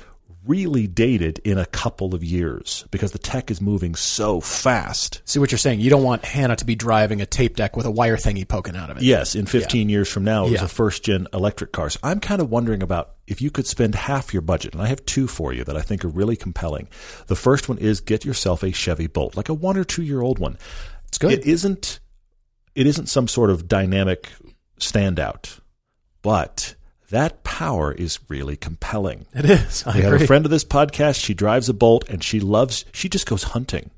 [0.46, 5.20] really dated in a couple of years because the tech is moving so fast.
[5.26, 5.80] See what you're saying.
[5.80, 8.74] You don't want Hannah to be driving a tape deck with a wire thingy poking
[8.74, 9.02] out of it.
[9.02, 10.64] Yes, in 15 years from now, it was Yeah.
[10.64, 11.90] a first gen electric car.
[11.90, 14.86] So I'm kind of wondering about if you could spend half your budget, and I
[14.86, 16.88] have two for you that I think are really compelling.
[17.26, 20.22] The first one is get yourself a Chevy Bolt, like a one or two year
[20.22, 20.56] old one.
[21.08, 21.32] It's good.
[21.32, 22.00] It isn't.
[22.74, 24.30] It isn't some sort of dynamic
[24.80, 25.59] standout,
[26.22, 26.74] but
[27.10, 29.26] that power is really compelling.
[29.34, 29.82] it is.
[29.86, 31.22] I We have a friend of this podcast.
[31.24, 32.84] She drives a Bolt, and she loves.
[32.92, 33.90] She just goes hunting.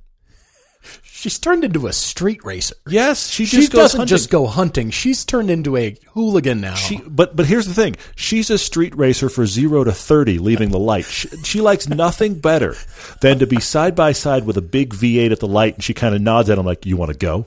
[1.05, 2.75] She's turned into a street racer.
[2.89, 4.17] Yes, she She just goes doesn't hunting.
[4.17, 4.91] just go hunting.
[4.91, 6.75] She's turned into a hooligan now.
[6.75, 10.71] She, but but here's the thing: she's a street racer for zero to thirty, leaving
[10.71, 11.05] the light.
[11.05, 12.75] She, she likes nothing better
[13.21, 15.95] than to be side by side with a big V8 at the light, and she
[15.95, 17.47] kind of nods at him like, "You want to go?"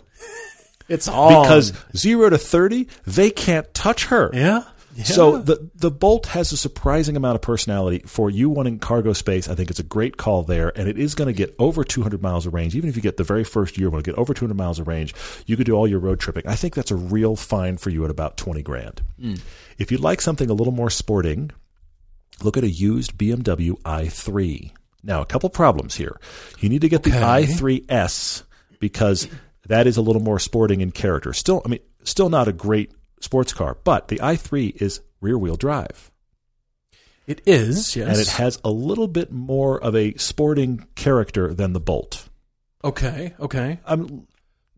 [0.87, 4.29] It's all Because zero to thirty, they can't touch her.
[4.33, 4.63] yeah.
[4.95, 5.03] yeah.
[5.03, 9.49] So the the Bolt has a surprising amount of personality for you wanting cargo space.
[9.49, 12.21] I think it's a great call there, and it is going to get over 200
[12.21, 12.75] miles of range.
[12.75, 14.87] Even if you get the very first year, when it get over 200 miles of
[14.87, 15.13] range,
[15.45, 16.47] you could do all your road tripping.
[16.47, 19.01] I think that's a real find for you at about 20 grand.
[19.19, 19.35] Hmm.
[19.77, 21.51] If you'd like something a little more sporting,
[22.41, 24.71] look at a used BMW i3.
[25.03, 26.19] Now, a couple problems here.
[26.59, 28.43] You need to get the i3S
[28.79, 29.27] because
[29.67, 31.33] that is a little more sporting in character.
[31.33, 35.55] Still, I mean, still not a great sports car, but the i3 is rear wheel
[35.55, 36.11] drive
[37.27, 37.95] it is.
[37.95, 38.07] Yes.
[38.07, 42.29] and it has a little bit more of a sporting character than the Bolt.
[42.83, 43.33] okay.
[43.39, 43.79] Okay.
[43.85, 44.27] I'm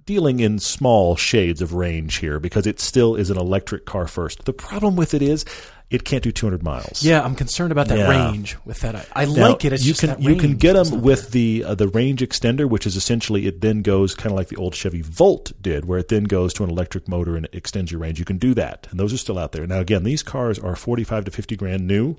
[0.05, 4.45] dealing in small shades of range here because it still is an electric car first.
[4.45, 5.43] The problem with it is
[5.89, 7.01] it can't do 200 miles.
[7.03, 8.09] Yeah, I'm concerned about that Yeah.
[8.09, 8.95] range with that.
[8.95, 9.71] I, I Now, like it.
[9.73, 12.69] It's you just can that you can get them with the uh, the range extender,
[12.69, 15.99] which is essentially it then goes kind of like the old Chevy Volt did, where
[15.99, 18.19] it then goes to an electric motor and it extends your range.
[18.19, 19.65] You can do that, and those are still out there.
[19.65, 22.17] Now, again, these cars are forty five to fifty grand new.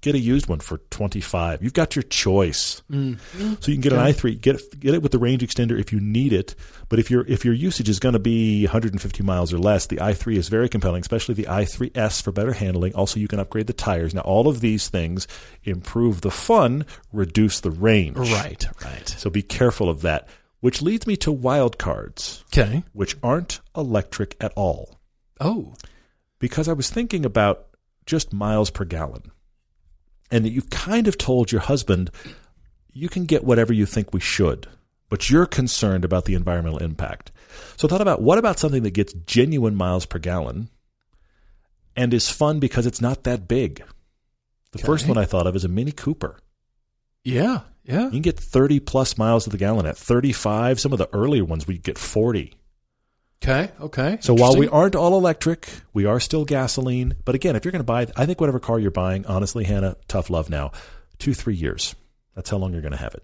[0.00, 1.60] Get a used one for twenty five.
[1.60, 2.82] You've got your choice.
[2.90, 3.18] Mm.
[3.60, 5.78] So you can get an i three, get it, get it with the range extender
[5.78, 6.54] if you need it.
[6.88, 10.00] But if your if your usage is going to be 150 miles or less, the
[10.00, 12.94] i three is very compelling, especially the i three S for better handling.
[12.94, 14.14] Also, you can upgrade the tires.
[14.14, 15.26] Now, all of these things
[15.64, 18.16] improve the fun, reduce the range.
[18.16, 18.64] Right.
[18.84, 19.08] Right.
[19.08, 20.28] So be careful of that.
[20.60, 22.82] Which leads me to wild cards, Okay.
[22.92, 24.98] which aren't electric at all.
[25.40, 25.74] Oh.
[26.38, 27.66] Because I was thinking about
[28.06, 29.30] just miles per gallon.
[30.30, 32.10] And that you've kind of told your husband
[32.92, 34.66] you can get whatever you think we should,
[35.08, 37.30] but you're concerned about the environmental impact.
[37.76, 40.68] So thought about what about something that gets genuine miles per gallon
[41.96, 43.82] and is fun because it's not that big.
[44.72, 46.38] The first one I thought of is a Mini Cooper.
[47.24, 48.04] Yeah, yeah.
[48.04, 50.78] You can get 30 plus miles to the gallon at 35.
[50.78, 52.52] Some of the earlier ones we get 40.
[53.42, 54.18] Okay, okay.
[54.20, 57.14] So while we aren't all electric, we are still gasoline.
[57.24, 59.96] But again, if you're going to buy, I think whatever car you're buying, honestly, Hannah,
[60.08, 60.72] tough love now,
[61.18, 61.94] two, three years.
[62.34, 63.22] That's how long you're going to have it.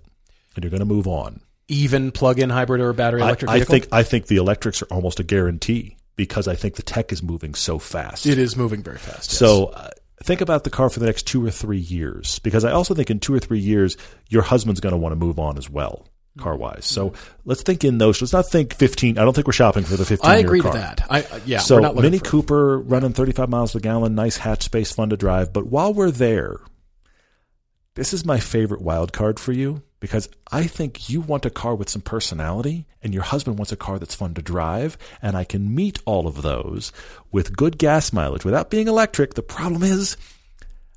[0.54, 1.40] And you're going to move on.
[1.68, 3.72] even plug-in hybrid or battery I, electric I vehicle.
[3.72, 7.22] think I think the electrics are almost a guarantee because I think the tech is
[7.22, 8.24] moving so fast.
[8.26, 9.30] it is moving very fast.
[9.30, 9.38] yes.
[9.38, 9.90] So uh,
[10.22, 13.10] think about the car for the next two or three years because I also think
[13.10, 13.96] in two or three years
[14.28, 16.06] your husband's going to want to move on as well,
[16.38, 16.84] car wise.
[16.84, 17.12] So
[17.44, 18.20] let's think in those.
[18.20, 19.18] Let's not think fifteen.
[19.18, 20.30] I don't think we're shopping for the fifteen.
[20.30, 20.72] I agree car.
[20.72, 21.06] to that.
[21.08, 21.58] I uh, yeah.
[21.58, 25.52] So Mini for- Cooper running 35 miles per gallon, nice hatch space, fun to drive.
[25.52, 26.58] But while we're there,
[27.94, 31.74] this is my favorite wild card for you because I think you want a car
[31.74, 34.98] with some personality and your husband wants a car that's fun to drive.
[35.22, 36.92] And I can meet all of those
[37.30, 39.34] with good gas mileage without being electric.
[39.34, 40.16] The problem is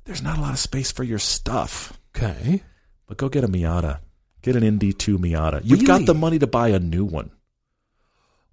[0.04, 1.98] there's not a lot of space for your stuff.
[2.16, 2.62] Okay.
[3.06, 4.00] But go get a Miata.
[4.42, 5.60] Get an ND2 Miata.
[5.64, 7.30] You've got the money to buy a new one.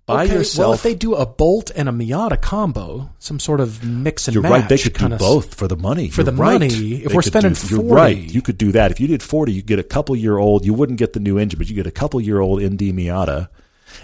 [0.07, 0.65] Buy okay, yourself.
[0.67, 4.35] Well, if they do a Bolt and a Miata combo, some sort of mix and
[4.35, 4.43] match.
[4.43, 4.69] You're right.
[4.69, 6.09] They could do both for the money.
[6.09, 6.53] For You're the right.
[6.61, 8.15] money, if They we're spending do- you're right.
[8.15, 8.91] You could do that.
[8.91, 10.63] If you did 40, you get a couple year old.
[10.63, 13.47] You wouldn't get the new engine, but you get a couple year old ND Miata,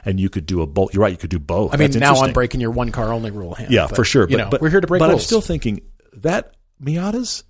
[0.04, 0.92] and you could do a bolt.
[0.92, 1.12] You're right.
[1.12, 1.72] You could do both.
[1.72, 3.54] I mean, That's now I'm breaking your one car only rule.
[3.54, 4.24] Hand, Yeah, but, for sure.
[4.28, 5.22] You But, know, but we're here to break But rules.
[5.22, 5.82] I'm still thinking
[6.14, 7.44] that Miatas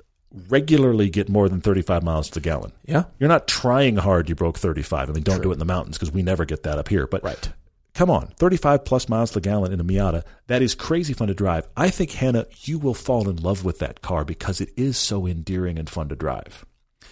[0.48, 2.72] regularly get more than 35 miles to the gallon.
[2.86, 3.04] yeah.
[3.20, 4.30] You're not trying hard.
[4.30, 5.10] You broke 35.
[5.10, 7.06] I mean, don't do it in the mountains because we never get that up here.
[7.08, 7.50] But Right.
[7.94, 10.24] come on, 35 plus miles to the gallon in a Miata.
[10.48, 11.68] That is crazy fun to drive.
[11.76, 15.26] I think, Hannah, you will fall in love with that car because it is so
[15.28, 16.66] endearing and fun to drive.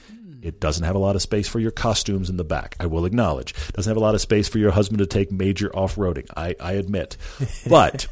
[0.09, 0.39] Hmm.
[0.41, 3.03] It doesn't have a lot of space for your costumes in the back, I will
[3.05, 3.53] acknowledge.
[3.73, 6.55] Doesn't have a lot of space for your husband to take major off roading, I,
[6.61, 7.17] I admit.
[7.69, 8.07] But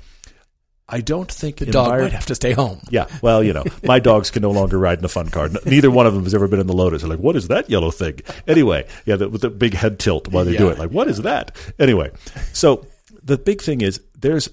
[0.89, 2.79] I don't think The dog envir- might have to stay home.
[2.89, 5.49] yeah, well, you know, my dogs can no longer ride in a fun car.
[5.65, 7.01] Neither one of them has ever been in the Lotus.
[7.01, 8.21] They're like, what is that yellow thing?
[8.47, 10.77] Anyway, yeah, the, with the big head tilt while they do it.
[10.79, 11.55] Like, what is that?
[11.77, 12.11] Anyway,
[12.53, 12.85] so
[13.21, 14.47] the big thing is there's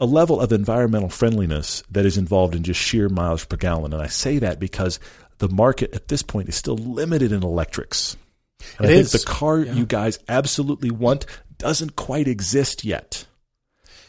[0.00, 3.92] a level of environmental friendliness that is involved in just sheer miles per gallon.
[3.92, 4.98] And I say that because
[5.38, 8.16] the market at this point is still limited in electrics.
[8.78, 9.12] And It I is.
[9.12, 11.24] think the car you guys absolutely want
[11.56, 13.26] doesn't quite exist yet.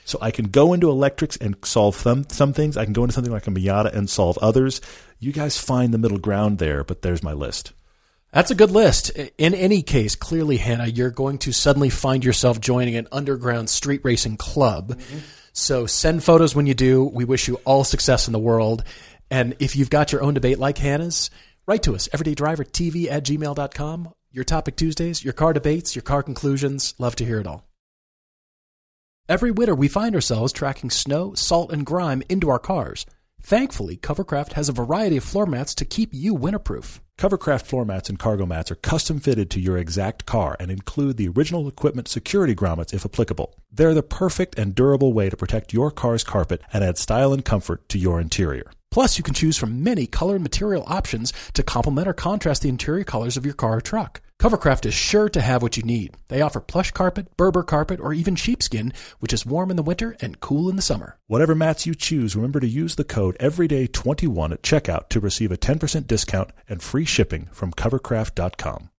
[0.10, 2.78] So I can go into electrics and solve some some things.
[2.78, 4.82] I can go into something like a Miata and solve others.
[5.20, 7.74] You guys find the middle ground there, but there's my list.
[8.34, 9.12] That's a good list.
[9.38, 14.02] In any case, clearly, Hannah, you're going to suddenly find yourself joining an underground street
[14.04, 14.98] racing club.
[14.98, 15.20] Mm-hmm.
[15.54, 17.04] So send photos when you do.
[17.04, 18.84] We wish you all success in the world.
[19.30, 21.30] And if you've got your own debate like Hannah's,
[21.68, 24.12] write to us, everydaydrivertv at gmail.com.
[24.32, 26.96] Your topic Tuesdays, your car debates, your car conclusions.
[26.98, 27.69] Love to hear it all.
[29.30, 33.06] Every winter, we find ourselves tracking snow, salt, and grime into our cars.
[33.44, 37.00] Thankfully, Covercraft has a variety of floor mats to keep you winterproof.
[37.16, 41.18] Covercraft floor mats and cargo mats are custom fitted to your exact car and include
[41.18, 43.54] the original equipment security grommets if applicable.
[43.72, 47.46] They're the perfect and durable way to protect your car's carpet and add style and
[47.46, 48.72] comfort to your interior.
[48.92, 52.70] Plus, you can choose from many color and material options to complement or contrast the
[52.70, 54.22] interior colors of your car or truck.
[54.40, 56.16] Covercraft is sure to have what you need.
[56.30, 60.16] They offer plush carpet, Berber carpet, or even sheepskin, which is warm in the winter
[60.22, 61.18] and cool in the summer.
[61.28, 65.58] Whatever mats you choose, remember to use the code EVERYDAY21 at checkout to receive a
[65.58, 68.90] 10% discount and free shipping from covercraft.com.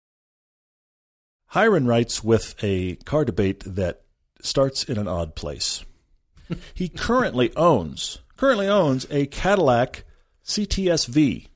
[1.54, 4.02] Hiren writes with a car debate that
[4.42, 5.84] starts in an odd place.
[6.74, 10.04] he currently owns currently owns a Cadillac
[10.46, 11.46] CTSV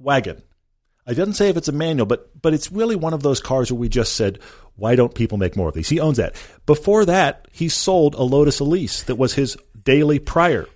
[0.00, 0.42] wagon.
[1.06, 3.70] I didn't say if it's a manual, but but it's really one of those cars
[3.70, 4.40] where we just said,
[4.74, 5.88] why don't people make more of these?
[5.88, 6.34] He owns that.
[6.66, 10.66] Before that, he sold a Lotus Elise that was his daily prior.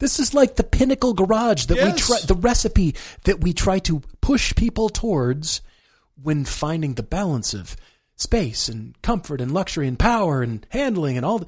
[0.00, 4.02] This is like the pinnacle garage that we try, the recipe that we try to
[4.20, 5.62] push people towards
[6.22, 7.74] when finding the balance of
[8.16, 11.38] space and comfort and luxury and power and handling and all.
[11.38, 11.46] The,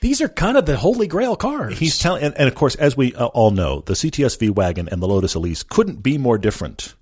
[0.00, 1.78] these are kind of the holy grail cars.
[1.78, 5.02] He's telling, and, and of course, as we uh, all know, the CTSV wagon and
[5.02, 6.94] the Lotus Elise couldn't be more different.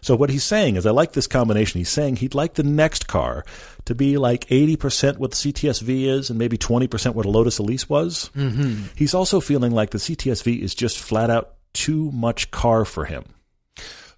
[0.00, 1.78] So what he's saying is, I like this combination.
[1.80, 3.42] He's saying he'd like the next car
[3.86, 7.88] to be like 80% what the CTSV is and maybe 20% what a Lotus Elise
[7.88, 8.30] was.
[8.36, 8.82] Mm-hmm.
[8.96, 13.24] He's also feeling like the CTSV is just flat out too much car for him.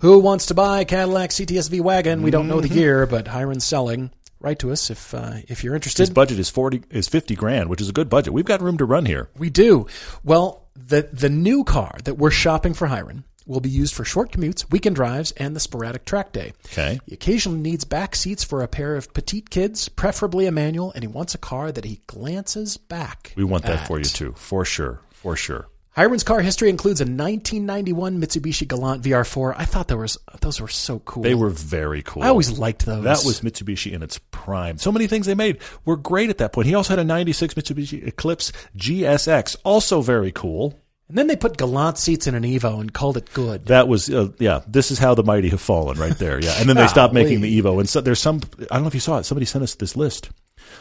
[0.00, 2.22] Who wants to buy a Cadillac CTSV wagon?
[2.22, 2.74] We don't know Mm-hmm.
[2.74, 4.10] the year, but Hiren's selling.
[4.40, 6.14] Write to us if uh, if you're His interested.
[6.14, 8.32] budget is 40 is 50 grand, which is a good budget.
[8.32, 9.28] We've got room to run here.
[9.36, 9.86] We do.
[10.24, 14.32] Well, the the new car that we're shopping for Hiren, will be used for short
[14.32, 16.52] commutes, weekend drives, and the sporadic track day.
[16.66, 16.98] Okay.
[17.06, 21.02] He occasionally needs back seats for a pair of petite kids, preferably a manual, and
[21.02, 23.32] he wants a car that he glances back.
[23.36, 25.68] We want that for you too, for sure, for sure.
[25.96, 29.54] Hiren's car history includes a 1991 Mitsubishi Galant VR4.
[29.56, 31.22] I thought there was those were so cool.
[31.22, 32.22] They were very cool.
[32.22, 33.04] I always liked those.
[33.04, 34.76] That was Mitsubishi in its prime.
[34.76, 36.66] So many things they made were great at that point.
[36.66, 40.78] He also had a 96 Mitsubishi Eclipse GSX, also very cool.
[41.08, 43.66] And then they put Galant seats in an Evo and called it good.
[43.66, 46.40] That was, uh, yeah, this is how the mighty have fallen right there.
[46.40, 46.58] Yeah.
[46.58, 47.78] And then they stopped making the Evo.
[47.78, 49.24] And so there's some, I don't know if you saw it.
[49.24, 50.30] Somebody sent us this list.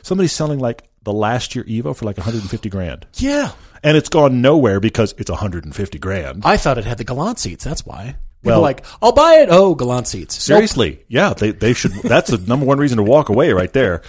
[0.02, 3.06] Somebody's selling like the last year Evo for like 150 grand.
[3.14, 3.52] yeah.
[3.86, 6.42] And it's gone nowhere because it's 150 grand.
[6.44, 7.64] I thought it had the Galant seats.
[7.64, 8.16] That's why.
[8.42, 9.50] People Well- like, I'll buy it.
[9.52, 10.36] Oh, Galant seats.
[10.50, 10.58] Nope.
[10.58, 11.04] Seriously.
[11.08, 11.36] Yeah.
[11.36, 14.02] They, they should, that's the number one reason to walk away right there.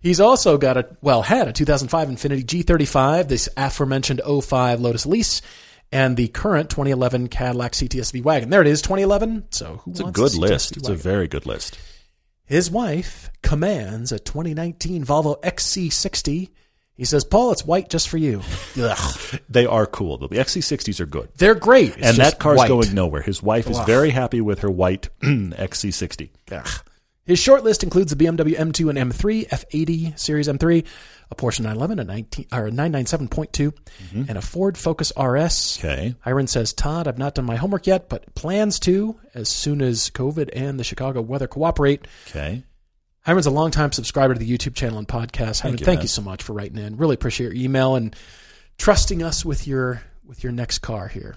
[0.00, 5.40] He's also got a, well, had a 2005 Infiniti G35, this aforementioned 05 Lotus Elise,
[5.90, 8.50] and the current 2011 Cadillac CTSV wagon.
[8.50, 9.46] There it is, 2011.
[9.50, 10.76] So who It's a good CTSV list.
[10.76, 11.78] It's a very good list.
[12.44, 16.50] His wife commands a 2019 Volvo XC60.
[17.00, 18.42] He says, Paul, it's white just for you.
[18.78, 19.40] Ugh.
[19.48, 20.18] They are cool.
[20.18, 20.26] though.
[20.26, 21.30] The XC60s are good.
[21.38, 21.96] They're great.
[21.96, 22.68] It's and that car's white.
[22.68, 23.22] going nowhere.
[23.22, 26.28] His wife is very happy with her white XC60.
[26.52, 26.68] Ugh.
[27.24, 30.84] His short list includes a BMW M2 and M3, F80 Series M3,
[31.30, 34.24] a Porsche 911, a 19 or a 997.2, mm-hmm.
[34.28, 35.78] and a Ford Focus RS.
[35.78, 36.14] Okay.
[36.26, 40.10] Hiren says, Todd, I've not done my homework yet, but plans to as soon as
[40.10, 42.06] COVID and the Chicago weather cooperate.
[42.28, 42.64] Okay.
[43.22, 45.60] Hiren's a longtime subscriber to the YouTube channel and podcast.
[45.60, 46.96] Hiron, you, thank you so much for writing in.
[46.96, 48.16] Really appreciate your email and
[48.78, 51.36] trusting us with your with your next car here.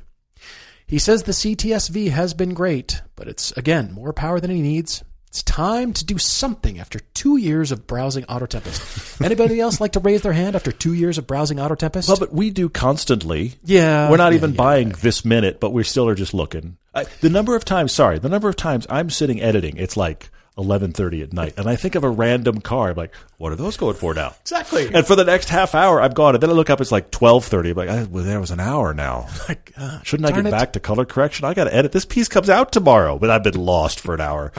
[0.88, 5.04] He says the CTSV has been great, but it's again more power than he needs.
[5.28, 9.20] It's time to do something after two years of browsing AutoTempest.
[9.26, 12.08] Anybody else like to raise their hand after two years of browsing AutoTempest?
[12.08, 13.54] Well, but we do constantly.
[13.64, 14.58] yeah, We're not yeah, even yeah.
[14.58, 16.78] buying this minute, but we still are just looking.
[16.94, 20.30] I, the number of times, sorry, the number of times I'm sitting editing, it's like
[20.58, 22.92] 11:30 at night, and I think of a random car.
[22.92, 24.36] I'm like, what are those going for now?
[24.42, 24.90] exactly.
[24.94, 26.36] And for the next half hour, I'm gone.
[26.36, 27.72] And then I look up, it's like 12:30.
[27.72, 29.28] I'm like, I, well, there was an hour now.
[29.50, 30.06] My God.
[30.06, 30.52] Shouldn't I get it.
[30.52, 31.46] back to color correction?
[31.46, 31.92] I got to edit.
[31.92, 34.52] This piece comes out tomorrow, but I've been lost for an hour.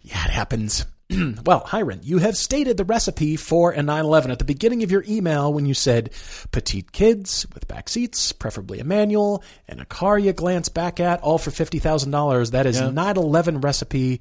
[0.00, 0.86] Yeah, it happens.
[1.44, 5.04] well, Hiren, you have stated the recipe for a 911 at the beginning of your
[5.08, 6.10] email when you said
[6.50, 11.20] petite kids with back seats, preferably a manual, and a car you glance back at,
[11.22, 12.50] all for $50,000.
[12.50, 12.90] That is Yeah.
[12.90, 14.20] 911 recipe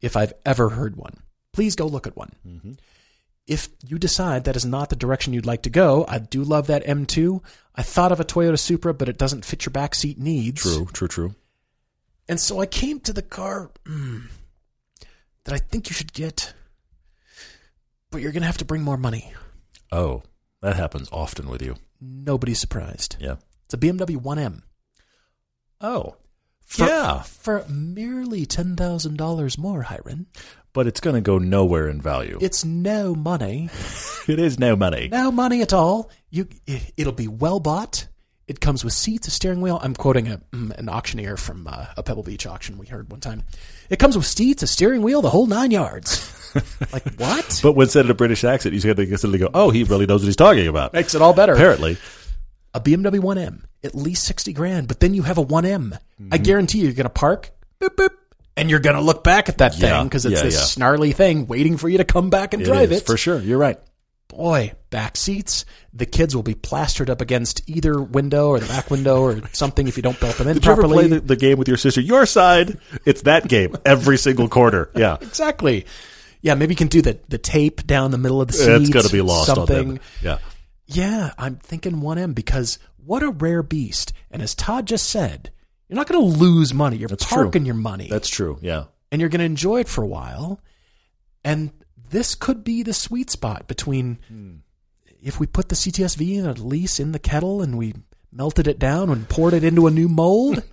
[0.00, 1.18] if I've ever heard one.
[1.52, 2.32] Please go look at one.
[2.46, 2.72] Mm-hmm.
[3.46, 6.68] If you decide that is not the direction you'd like to go, I do love
[6.68, 7.42] that M2.
[7.74, 10.62] I thought of a Toyota Supra, but it doesn't fit your back seat needs.
[10.62, 11.34] True, true, true.
[12.28, 14.26] And so I came to the car mm,
[15.44, 16.54] that I think you should get,
[18.10, 19.32] but you're going to have to bring more money.
[19.90, 20.22] Oh,
[20.62, 21.74] that happens often with you.
[22.00, 23.16] Nobody's surprised.
[23.18, 23.36] Yeah.
[23.64, 24.62] It's a BMW 1M.
[25.80, 26.16] Oh,
[26.70, 27.22] For, yeah.
[27.22, 30.26] For merely $10,000 more, Hiren.
[30.72, 32.38] But it's going to go nowhere in value.
[32.40, 33.70] It's no money.
[34.28, 35.08] it is no money.
[35.10, 36.12] No money at all.
[36.30, 38.06] You, it, it'll be well bought.
[38.46, 39.80] It comes with seats, a steering wheel.
[39.82, 43.20] I'm quoting a, mm, an auctioneer from uh, a Pebble Beach auction we heard one
[43.20, 43.42] time.
[43.88, 46.54] It comes with seats, a steering wheel, the whole nine yards.
[46.92, 47.60] like what?
[47.64, 50.22] But when said in a British accent, you got to go, "Oh, he really knows
[50.22, 51.52] what he's talking about." Makes it all better.
[51.54, 51.96] Apparently,
[52.74, 55.92] a BMW 1M, at least 60 grand, but then you have a 1M.
[55.94, 56.42] I mm-hmm.
[56.42, 58.10] guarantee you, you're going to park, boop, boop,
[58.56, 60.60] and you're going to look back at that Yeah, thing because it's yeah, this yeah.
[60.60, 63.06] snarly thing waiting for you to come back and it drive is, it.
[63.06, 63.40] for sure.
[63.40, 63.78] You're right.
[64.28, 65.64] Boy, back seats.
[65.92, 69.88] The kids will be plastered up against either window or the back window or something
[69.88, 71.08] if you don't belt them in Did you ever properly.
[71.08, 72.00] play the, the game with your sister?
[72.00, 72.78] Your side.
[73.04, 74.90] It's that game every single quarter.
[75.00, 75.86] Yeah, exactly.
[76.42, 78.68] Yeah, maybe you can do the, the tape down the middle of the seat.
[78.70, 79.76] it's going to be lost something.
[79.76, 80.00] on them.
[80.22, 80.38] Yeah,
[80.92, 84.12] Yeah, I'm thinking 1M because what a rare beast.
[84.30, 85.50] And as Todd just said,
[85.88, 86.96] you're not going to lose money.
[86.96, 87.44] You're That's true.
[87.44, 88.08] parking your money.
[88.08, 88.58] that's true.
[88.60, 90.60] Yeah, and you're going to enjoy it for a while.
[91.44, 91.70] And
[92.10, 94.62] this could be the sweet spot between
[95.22, 97.94] if we put the CTSV in Elise in the kettle and we
[98.32, 100.62] melted it down and poured it into a new mold.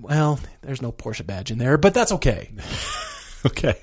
[0.00, 2.52] Well, there's no Porsche badge in there, but that's okay.
[3.46, 3.74] okay.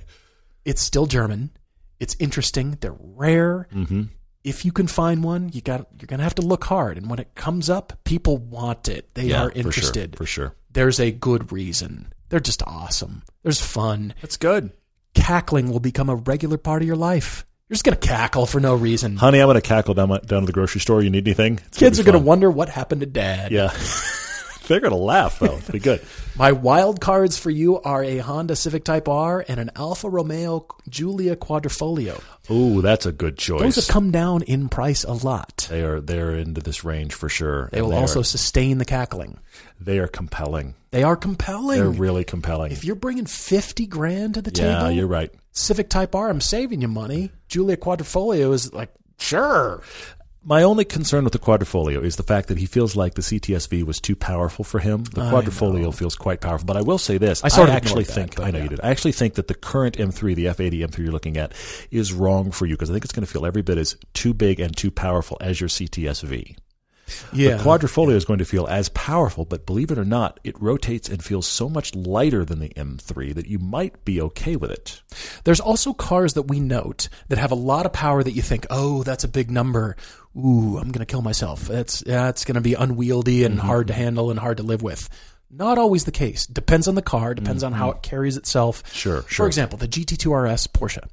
[0.63, 1.51] It's still German.
[1.99, 2.77] It's interesting.
[2.79, 3.67] They're rare.
[3.73, 4.03] Mm-hmm.
[4.43, 6.97] If you can find one, you got you're going to have to look hard.
[6.97, 9.13] And when it comes up, people want it.
[9.15, 10.17] They Yeah, are interested.
[10.17, 10.47] for sure.
[10.47, 10.55] For sure.
[10.71, 12.11] There's a good reason.
[12.29, 13.23] They're just awesome.
[13.43, 14.13] There's fun.
[14.21, 14.71] That's good,
[15.13, 17.45] Cackling will become a regular part of your life.
[17.69, 19.15] You're just going to cackle for no reason.
[19.15, 19.39] honey.
[19.39, 21.01] I'm going to cackle down my, down to the grocery store.
[21.01, 21.59] You need anything?
[21.67, 23.51] It's Kids are be going to wonder what happened to dad.
[23.51, 23.71] Yeah,
[24.67, 25.57] They're going to laugh, though.
[25.57, 26.01] It'll be good.
[26.35, 30.65] My wild cards for you are a Honda Civic Type R and an Alfa Romeo
[30.89, 32.21] Giulia Quadrifoglio.
[32.49, 33.61] Ooh, that's a good choice.
[33.61, 35.67] Those have come down in price a lot.
[35.69, 37.69] they are they're into this range for sure.
[37.71, 39.39] They will also sustain the cackling.
[39.79, 40.75] they are compelling.
[40.91, 41.79] They are compelling.
[41.79, 42.71] They're really compelling.
[42.71, 45.31] if you're bringing 50 grand to the yeah, table, you're right.
[45.51, 47.31] Civic Type R, I'm saving you money.
[47.47, 49.81] Giulia Quadrifoglio is like, sure.
[50.45, 53.83] My only concern with the Quadrifoglio is the fact that he feels like the CTSV
[53.83, 55.05] was too powerful for him.
[55.05, 58.07] The Quadrifoglio feels quite powerful, but I will say this: I sort of actually ignored
[58.07, 58.63] that, think—I know yeah.
[58.65, 58.81] you did.
[58.81, 61.53] I actually think that the current M3, the F80 M3 you're looking at,
[61.91, 64.33] is wrong for you because I think it's going to feel every bit as too
[64.33, 66.57] big and too powerful as your CTSV.
[67.31, 67.57] Yeah.
[67.57, 71.09] The Quadrifoglio is going to feel as powerful, but believe it or not, it rotates
[71.09, 75.01] and feels so much lighter than the M3 that you might be okay with it.
[75.43, 78.65] There's also cars that we note that have a lot of power that you think,
[78.69, 79.95] oh, that's a big number.
[80.35, 81.67] Ooh, I'm going to kill myself.
[81.67, 83.67] That's it's going to be unwieldy and mm-hmm.
[83.67, 85.09] hard to handle and hard to live with.
[85.55, 86.47] Not always the case.
[86.47, 87.35] Depends on the car.
[87.35, 87.97] Depends on how mm-hmm.
[87.97, 88.81] it carries itself.
[88.91, 89.43] Sure, sure.
[89.43, 91.07] For example, the GT2 RS Porsche,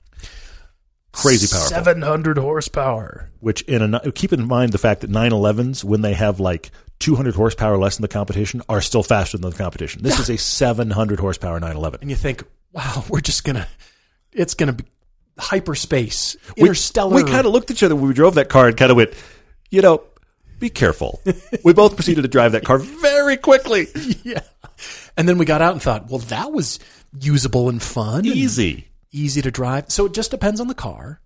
[1.12, 1.68] Crazy powerful.
[1.70, 3.28] 700 horsepower.
[3.40, 7.34] which in a keep in mind the fact that 911s when they have like 200
[7.34, 10.02] horsepower less than the competition are still faster than the competition.
[10.02, 12.00] This is a 700 horsepower 911.
[12.02, 13.66] And you think, wow, we're just gonna,
[14.32, 14.84] it's gonna be
[15.38, 17.14] hyperspace, interstellar.
[17.14, 18.90] we, we kind of looked at each other when we drove that car and kind
[18.90, 19.14] of went,
[19.70, 20.02] you know,
[20.58, 21.20] be careful.
[21.64, 23.86] we both proceeded to drive that car very quickly.
[24.22, 24.42] yeah.
[25.16, 26.78] And then we got out and thought, well, that was
[27.18, 28.26] usable and fun.
[28.26, 28.26] and
[29.12, 29.42] Easy.
[29.42, 29.90] to drive.
[29.90, 31.20] So it just depends on the car.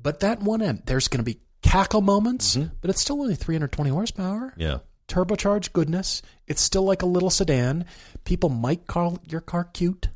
[0.00, 2.74] But that 1M, there's going to be cackle moments, mm-hmm.
[2.80, 4.54] but it's still only 320 horsepower.
[4.56, 4.78] Yeah.
[5.08, 6.22] Turbocharged goodness.
[6.46, 7.86] It's still like a little sedan.
[8.24, 10.08] People might call your car cute.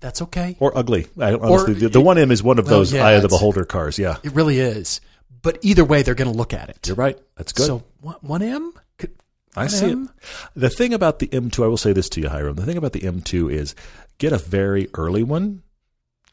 [0.00, 0.56] That's okay.
[0.58, 1.06] Or ugly.
[1.20, 3.28] I, honestly, Or- the, the 1M is one of Well, those yeah, eye of the
[3.28, 3.98] beholder cars.
[3.98, 4.16] Yeah.
[4.24, 5.00] It really is.
[5.42, 6.86] But either way, they're going to look at it.
[6.86, 7.18] You're right.
[7.36, 7.66] That's good.
[7.66, 8.72] So one- 1M?
[8.98, 9.12] Could,
[9.56, 10.08] I see it.
[10.56, 12.56] The thing about the M2, I will say this to you, Hiram.
[12.56, 13.74] The thing about the M2 is
[14.18, 15.62] get a very early one,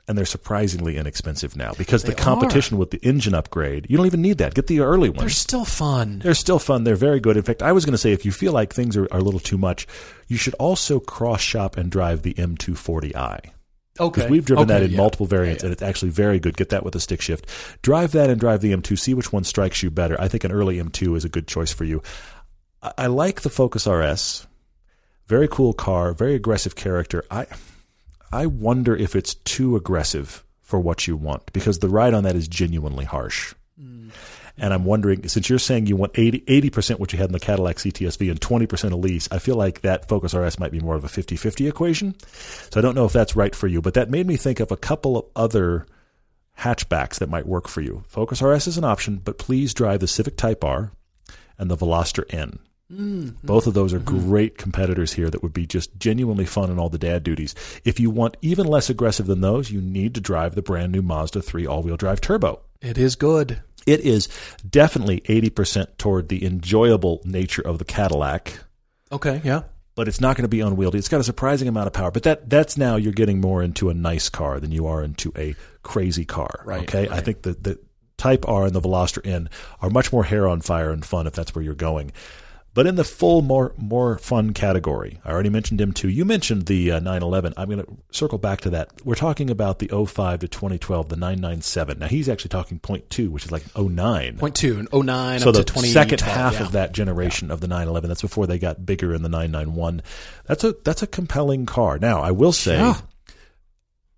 [0.10, 4.08] and they're surprisingly inexpensive now because the They competition with the engine upgrade, you don't
[4.08, 4.56] even need that.
[4.56, 5.20] Get the early one.
[5.20, 6.20] They're still fun.
[6.20, 6.84] They're still fun.
[6.84, 7.38] They're very good.
[7.38, 9.24] In fact, I was going to say if you feel like things are, are a
[9.24, 9.86] little too much,
[10.28, 13.52] you should also cross shop and drive the M240i.
[14.00, 14.22] Okay.
[14.22, 14.98] Because we've driven Okay, that in yeah.
[14.98, 16.58] multiple variants, Yeah, and it's actually very good.
[16.58, 17.46] Get that with a stick shift.
[17.84, 18.98] Drive that and drive the M2.
[18.98, 20.20] See which one strikes you better.
[20.20, 22.02] I think an early M2 is a good choice for you.
[22.82, 24.48] I, I like the Focus RS.
[25.28, 26.14] Very cool car.
[26.14, 27.24] Very aggressive character.
[27.30, 27.46] I
[28.32, 32.36] I wonder if it's too aggressive for what you want because the ride on that
[32.36, 33.56] is genuinely harsh.
[33.82, 34.12] Mm.
[34.58, 37.40] And I'm wondering, since you're saying you want 80 percent what you had in the
[37.40, 40.96] Cadillac CTSV and 20 percent Elise, I feel like that Focus RS might be more
[40.96, 42.16] of a 50-50 equation.
[42.70, 44.72] So I don't know if that's right for you, but that made me think of
[44.72, 45.88] a couple of other
[46.60, 48.04] hatchbacks that might work for you.
[48.08, 50.92] Focus RS is an option, but please drive the Civic Type R
[51.58, 52.60] and the Veloster N.
[52.92, 53.46] Mm-hmm.
[53.46, 54.30] Both of those are mm-hmm.
[54.30, 57.54] great competitors here that would be just genuinely fun in all the dad duties.
[57.86, 61.02] If you want even less aggressive than those, you need to drive the brand new
[61.02, 62.62] Mazda 3 all wheel drive turbo.
[62.82, 63.62] It is good.
[63.86, 64.28] It is
[64.68, 68.54] definitely 80% toward the enjoyable nature of the Cadillac,
[69.12, 69.42] Okay.
[69.44, 69.64] Yeah.
[69.96, 70.98] but it's not going to be unwieldy.
[70.98, 73.90] It's got a surprising amount of power, but that that's now you're getting more into
[73.90, 76.64] a nice car than you are into a crazy car.
[76.66, 77.08] Right, Okay.
[77.10, 77.80] I think the, the
[78.18, 79.50] Type R and the Veloster N
[79.82, 82.12] are much more hair on fire and fun if that's where you're going.
[82.80, 86.14] But in the full, more more fun category, I already mentioned M2.
[86.14, 87.54] You mentioned the uh, 911.
[87.58, 88.90] I'm going to circle back to that.
[89.04, 92.00] We're talking about the 05 to 2012, the 997.
[92.00, 94.38] Now he's actually talking point two, which is like 09.
[94.38, 95.90] Point two and 09 So up the to 20.
[95.90, 98.08] second half of that generation of the 911.
[98.08, 100.02] That's before they got bigger in the 991.
[100.46, 102.00] That's a that's a compelling car.
[102.00, 102.78] Now I will say.
[102.78, 102.96] Yeah.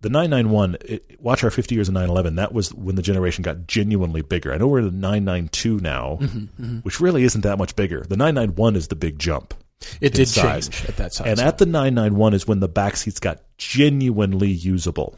[0.01, 2.35] The 991, it, watch our 50 years of 911.
[2.35, 4.51] That was when the generation got genuinely bigger.
[4.51, 8.03] I know we're at the 992 now, Mm-hmm, which really isn't that much bigger.
[8.09, 9.53] The 991 is the big jump.
[9.99, 10.69] It did size.
[10.69, 11.27] change at that size.
[11.27, 15.17] And at the 991 is when the back seats got genuinely usable.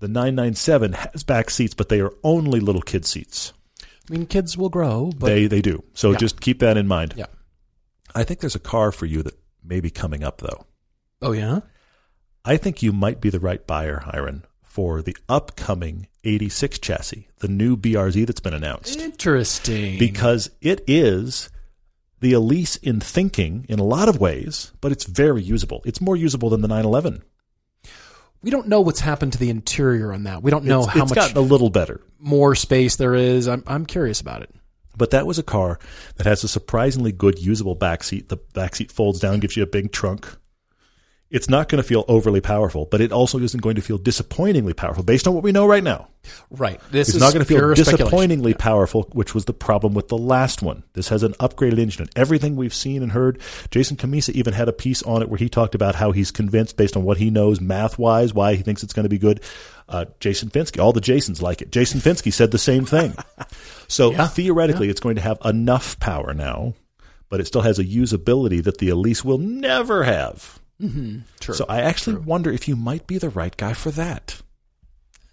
[0.00, 3.52] The 997 has back seats, but they are only little kid seats.
[3.82, 5.82] I mean, kids will grow, but they they do.
[5.94, 6.18] So Yeah.
[6.18, 7.14] just keep that in mind.
[7.16, 7.26] yeah.
[8.14, 10.66] I think there's a car for you that may be coming up though.
[11.22, 11.60] Oh yeah.
[12.44, 17.48] I think you might be the right buyer, Hiren, for the upcoming 86 chassis, the
[17.48, 18.98] new BRZ that's been announced.
[18.98, 19.98] Interesting.
[19.98, 21.48] Because it is
[22.20, 25.82] the Elise in thinking in a lot of ways, but it's very usable.
[25.84, 27.22] It's more usable than the 911.
[28.42, 30.42] we don't know what's happened to the interior on that.
[30.42, 32.00] We don't know it's, how it's much gotten a little better.
[32.18, 33.48] more space there is.
[33.48, 34.54] I'm I'm curious about it.
[34.96, 35.78] But that was a car
[36.16, 38.28] that has a surprisingly good usable back seat.
[38.28, 40.36] The back seat folds down, gives you a big trunk.
[41.30, 44.72] It's not going to feel overly powerful, but it also isn't going to feel disappointingly
[44.72, 46.06] powerful based on what we know right now.
[46.50, 46.80] Right.
[46.92, 50.16] This It's is not going to feel disappointingly powerful, which was the problem with the
[50.18, 50.84] last one.
[50.92, 52.02] This has an upgraded engine.
[52.02, 55.38] And everything we've seen and heard, Jason Cammisa even had a piece on it where
[55.38, 58.62] he talked about how he's convinced, based on what he knows math wise, why he
[58.62, 59.40] thinks it's going to be good.
[59.88, 61.72] Uh, Jason Fenske, all the Jasons like it.
[61.72, 63.14] Jason Fenske said the same thing.
[63.88, 64.28] So Yeah.
[64.28, 66.74] theoretically, it's going to have enough power now,
[67.28, 70.60] but it still has a usability that the Elise will never have.
[70.80, 71.20] Mm-hmm.
[71.40, 71.54] True.
[71.54, 74.40] So I actually wonder if you might be the right guy for that.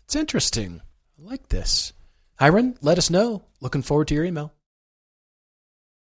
[0.06, 0.82] it's interesting.
[1.20, 1.94] I like this.
[2.39, 3.44] Hiren, let us know.
[3.60, 4.54] Looking forward to your email.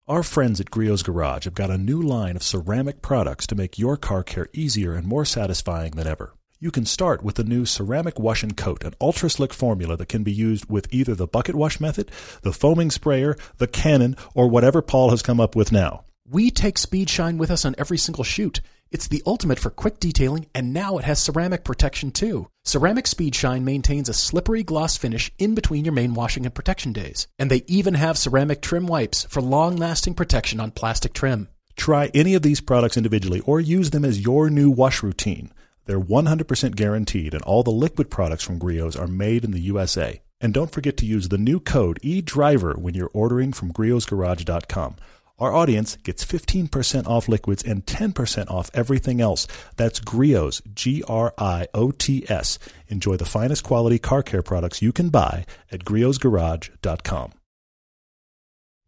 [0.07, 3.78] Our friends at Griot's Garage have got a new line of ceramic products to make
[3.78, 6.35] your car care easier and more satisfying than ever.
[6.61, 10.09] You can start with the new Ceramic Wash and Coat, an ultra slick formula that
[10.09, 12.11] can be used with either the bucket wash method,
[12.43, 16.05] the foaming sprayer, the cannon, or whatever Paul has come up with now.
[16.28, 18.61] We take Speed Shine with us on every single shoot.
[18.91, 22.49] It's the ultimate for quick detailing, and now it has ceramic protection too.
[22.64, 26.93] Ceramic Speed Shine maintains a slippery gloss finish in between your main washing and protection
[26.93, 27.26] days.
[27.39, 31.49] And they even have ceramic trim wipes for long lasting protection on plastic trim.
[31.76, 35.53] Try any of these products individually or use them as your new wash routine.
[35.87, 40.22] They're 100% guaranteed, and all the liquid products from Griot's are made in the USA.
[40.41, 44.97] And don't forget to use the new code eDriver when you're ordering from griotsgarage.com.
[45.39, 49.49] Our audience gets 15% off liquids and 10% off everything else.
[49.76, 52.59] That's Griot's, G R I O T S.
[52.87, 57.32] Enjoy the finest quality car care products you can buy at griotsgarage.com.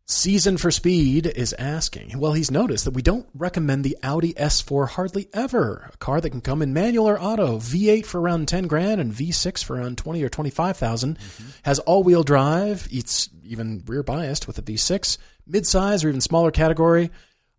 [0.09, 2.17] Season for Speed is asking.
[2.17, 5.91] Well, he's noticed that we don't recommend the Audi S4 hardly ever.
[5.93, 9.13] A car that can come in manual or auto, V8 for around 10 grand and
[9.13, 11.19] V6 for around 20 or 25,000.
[11.19, 11.49] Mm-hmm.
[11.65, 15.19] Has all-wheel drive, it's even rear biased with a V6,
[15.51, 17.11] midsize or even smaller category.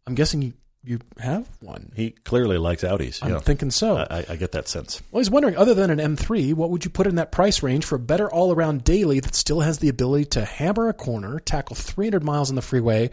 [0.05, 1.91] I'm guessing you, you have one.
[1.95, 3.21] He clearly likes Audis.
[3.21, 3.39] I'm yeah.
[3.39, 3.97] thinking so.
[3.97, 5.01] I, I get that sense.
[5.11, 7.85] Well, he's wondering, other than an M3, what would you put in that price range
[7.85, 11.39] for a better all around daily that still has the ability to hammer a corner,
[11.39, 13.09] tackle 300 miles on the freeway?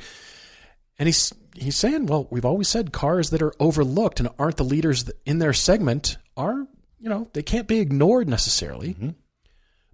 [0.98, 4.64] And he's he's saying, well, we've always said cars that are overlooked and aren't the
[4.64, 6.66] leaders in their segment are,
[7.00, 8.94] you know, they can't be ignored necessarily.
[8.94, 9.10] Mm-hmm.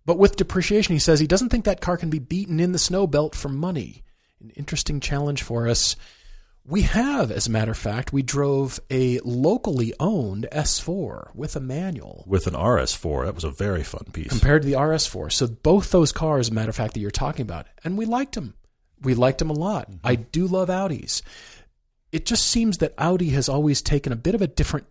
[0.07, 2.79] But with depreciation, he says he doesn't think that car can be beaten in the
[2.79, 4.03] snow belt for money.
[4.41, 5.97] An interesting challenge for us.
[6.67, 11.61] We have, as a matter of fact, we drove a locally owned S4 with a
[11.61, 14.29] manual With an RS4, that was a very fun piece.
[14.29, 15.33] compared to the RS4.
[15.33, 18.05] So both those cars, as a matter of fact, that you're talking about, and we
[18.05, 18.55] liked them.
[19.03, 19.89] We liked them a lot.
[20.05, 21.23] I do love Audis.
[22.13, 24.87] It just seems that Audi has always taken a bit of a different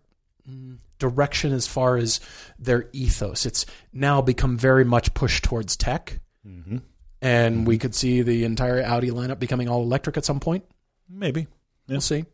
[0.49, 2.19] mm, direction as far as
[2.57, 3.45] their ethos.
[3.45, 6.19] It's now become very much pushed towards tech,
[7.21, 7.81] and we mm-hmm.
[7.81, 10.65] could see the entire Audi lineup becoming all electric at some point.
[11.09, 11.41] Maybe.
[11.41, 11.47] Yeah.
[11.95, 12.25] We'll see.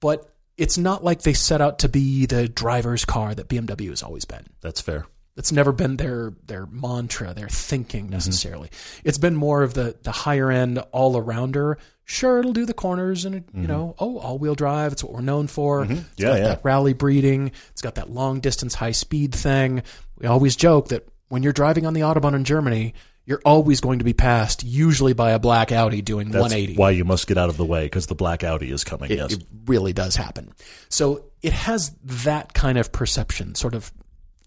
[0.00, 4.02] But it's not like they set out to be the driver's car that BMW has
[4.02, 4.44] always been.
[4.60, 5.06] That's fair.
[5.36, 8.12] It's never been their their mantra, their thinking mm-hmm.
[8.12, 8.68] necessarily.
[9.02, 11.76] It's been more of the the higher end all arounder.
[12.04, 13.68] Sure, it'll do the corners and it, you mm-hmm.
[13.68, 14.92] know, oh, all wheel drive.
[14.92, 15.84] It's what we're known for.
[15.84, 16.48] It's Yeah, got yeah.
[16.48, 17.52] that rally breeding.
[17.70, 19.82] It's got that long distance high speed thing.
[20.18, 22.92] We always joke that when you're driving on the autobahn in Germany,
[23.24, 26.74] you're always going to be passed, usually by a black Audi doing That's 180.
[26.76, 29.10] why you must get out of the way because the black Audi is coming.
[29.10, 29.32] It, yes.
[29.34, 30.52] it really does happen.
[30.88, 33.92] So it has that kind of perception, sort of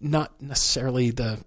[0.00, 1.38] not necessarily the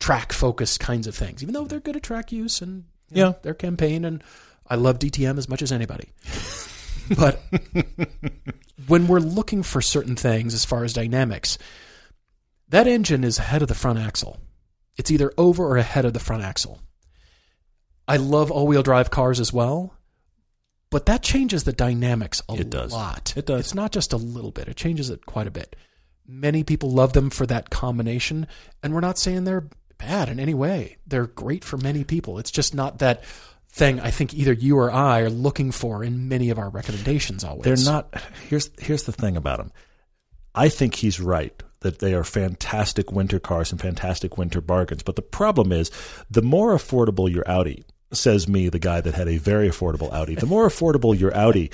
[0.00, 3.28] track focused kinds of things, even though they're good at track use and you know,
[3.28, 3.34] Yeah.
[3.42, 4.04] their campaign.
[4.06, 4.24] And
[4.66, 6.08] I love DTM as much as anybody.
[7.18, 7.42] but
[8.86, 11.58] when we're looking for certain things as far as dynamics,
[12.70, 14.40] that engine is ahead of the front axle.
[14.96, 16.80] It's either over or ahead of the front axle.
[18.06, 19.94] I love all wheel drive cars as well,
[20.90, 22.92] but that changes the dynamics a It does.
[22.92, 23.32] lot.
[23.36, 23.60] It does.
[23.60, 25.76] It's not just a little bit, it changes it quite a bit.
[26.26, 28.46] Many people love them for that combination,
[28.82, 29.68] and we're not saying they're
[29.98, 30.98] bad in any way.
[31.06, 32.38] They're great for many people.
[32.38, 33.24] It's just not that
[33.70, 37.42] thing I think either you or I are looking for in many of our recommendations
[37.44, 37.64] always.
[37.64, 38.14] They're not.
[38.48, 39.72] Here's here's the thing about them.
[40.54, 45.02] I think he's right that they are fantastic winter cars and fantastic winter bargains.
[45.02, 45.90] But the problem is,
[46.30, 50.34] the more affordable your Audi, says me, the guy that had a very affordable Audi,
[50.34, 51.70] the more affordable your Audi,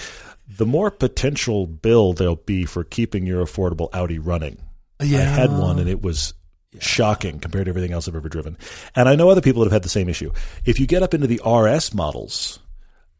[0.48, 4.58] the more potential bill there'll be for keeping your affordable Audi running.
[5.00, 5.20] Yeah.
[5.20, 6.34] I had one and it was
[6.80, 8.56] shocking compared to everything else I've ever driven.
[8.94, 10.32] And I know other people that have had the same issue.
[10.64, 12.60] If you get up into the RS models,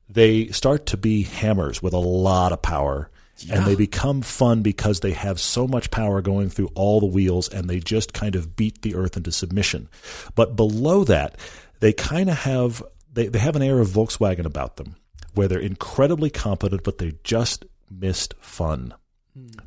[0.08, 3.10] they start to be hammers with a lot of power.
[3.50, 7.48] And they become fun because they have so much power going through all the wheels
[7.48, 9.88] and they just kind of beat the earth into submission.
[10.34, 11.36] But below that,
[11.80, 12.82] they kind of have
[13.12, 14.96] they, they have an air of Volkswagen about them
[15.34, 18.94] where they're incredibly competent, but they just missed fun.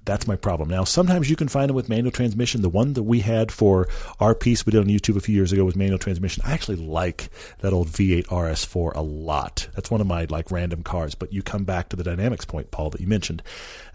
[0.04, 0.70] That's my problem.
[0.70, 2.62] Now, sometimes you can find them with manual transmission.
[2.62, 3.88] The one that we had for
[4.20, 6.44] our piece we did on YouTube a few years ago was manual transmission.
[6.46, 9.68] I actually like that old V8 RS4 a lot.
[9.76, 11.14] That's one of my like random cars.
[11.14, 13.44] But you come back to the dynamics point, Paul, that you mentioned.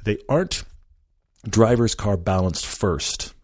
[0.04, 0.62] They aren't
[1.48, 3.34] driver's car balanced first,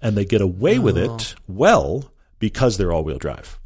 [0.00, 1.42] and they get away with it oh.
[1.48, 3.58] well because they're all wheel drive.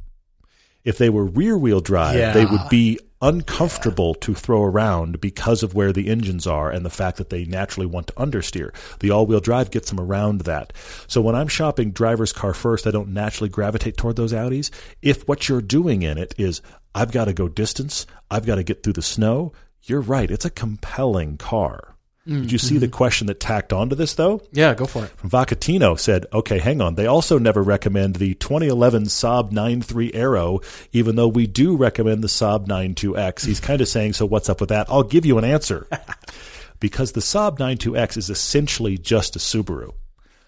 [0.85, 2.33] If they were rear wheel drive, Yeah.
[2.33, 6.91] they would be uncomfortable to throw around because of where the engines are and the
[6.91, 8.75] fact that they naturally want to understeer.
[9.01, 10.73] The all wheel drive gets them around that.
[11.07, 14.71] So when I'm shopping driver's car first, I don't naturally gravitate toward those Audis.
[15.03, 16.61] If what you're doing in it is,
[16.95, 19.53] I've got to go distance, I've got to get through the snow,
[19.83, 20.31] you're right.
[20.31, 21.96] It's a compelling car.
[22.27, 24.43] Did you see the question that tacked onto this though?
[24.51, 25.17] Yeah, go for it.
[25.19, 26.97] Vacatino said, okay, hang on.
[26.97, 30.61] They also never recommend the 2011 Saab 93 Aero,
[30.93, 33.47] even though we do recommend the Saab 92X.
[33.47, 34.89] He's kind of saying, so what's up with that?
[34.91, 35.87] I'll give you an answer.
[36.81, 39.95] because the Saab 92X is essentially just a Subaru.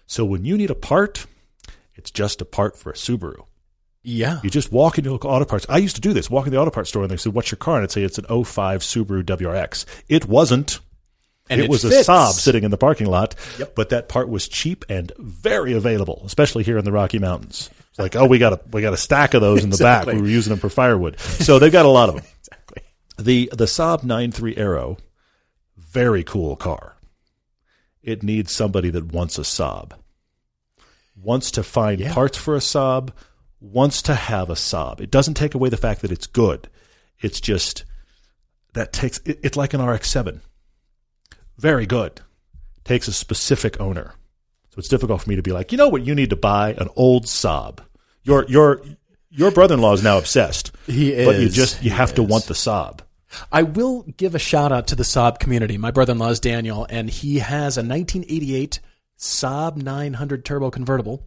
[0.05, 1.27] So when you need a part,
[1.95, 3.45] it's just a part for a Subaru.
[4.03, 4.39] Yeah.
[4.43, 5.65] You just walk into local auto parts.
[5.69, 7.51] I used to do this, walk in the auto parts store and they said, what's
[7.51, 7.75] your car?
[7.75, 9.85] And I'd say it's an 05 Subaru WRX.
[10.09, 10.79] It wasn't
[11.49, 12.07] And it, was fits.
[12.07, 13.33] a Saab sitting in the parking lot,
[13.75, 17.69] but that part was cheap and very available, especially here in the Rocky Mountains.
[17.89, 20.05] It's like, oh, we got a we got a stack of those in the back.
[20.05, 22.23] We were using them for firewood, so they've got a lot of them.
[22.39, 22.83] Exactly.
[23.17, 24.97] The the Saab 93 Aero,
[25.77, 26.95] very cool car.
[28.01, 29.91] It needs somebody that wants a Saab,
[31.15, 32.13] wants to find Yeah.
[32.13, 33.09] parts for a Saab,
[33.59, 35.01] wants to have a Saab.
[35.01, 36.69] It doesn't take away the fact that it's good.
[37.19, 37.83] It's just
[38.73, 40.39] that takes it, it's like an RX-7
[41.59, 42.21] very good.
[42.83, 44.13] Takes a specific owner.
[44.69, 46.73] So it's difficult for me to be like, you know what, you need to buy
[46.73, 47.79] an old Saab.
[48.23, 48.81] Your your
[49.29, 50.71] your brother in law is now obsessed.
[50.87, 53.01] He is, But you just you have to want the Saab.
[53.51, 55.77] I will give a shout out to the Saab community.
[55.77, 58.79] My brother in law is Daniel, and he has a 1988
[59.17, 61.25] Saab 900 turbo convertible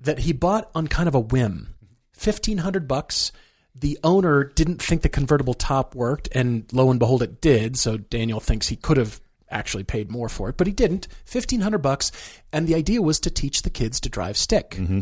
[0.00, 1.74] that he bought on kind of a whim.
[2.14, 3.32] 1500 bucks.
[3.74, 7.76] The owner didn't think the convertible top worked, and lo and behold, it did.
[7.76, 11.08] So Daniel thinks he could have actually paid more for it, but he didn't.
[11.30, 12.12] 1500 bucks.
[12.52, 15.00] And the idea was to teach the kids to drive stick mm-hmm.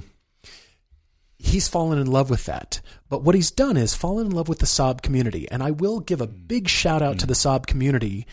[1.39, 2.81] he's fallen in love with that.
[3.09, 5.49] But what he's done is fallen in love with the Saab community.
[5.51, 8.27] And I will give a big shout out to the Saab community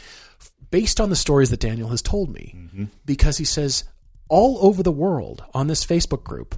[0.69, 2.55] based on the stories that Daniel has told me.
[2.55, 2.85] Mm-hmm.
[3.05, 3.83] Because he says
[4.29, 6.55] all over the world on this Facebook group,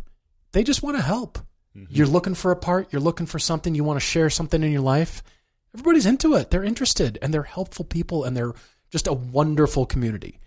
[0.52, 1.40] they just want to help.
[1.76, 1.86] Mm-hmm.
[1.90, 4.72] You're looking for a part, you're looking for something, you want to share something in
[4.72, 5.24] your life.
[5.74, 6.52] Everybody's into it.
[6.52, 8.54] They're interested and they're helpful people and they're
[8.94, 10.40] just a wonderful community.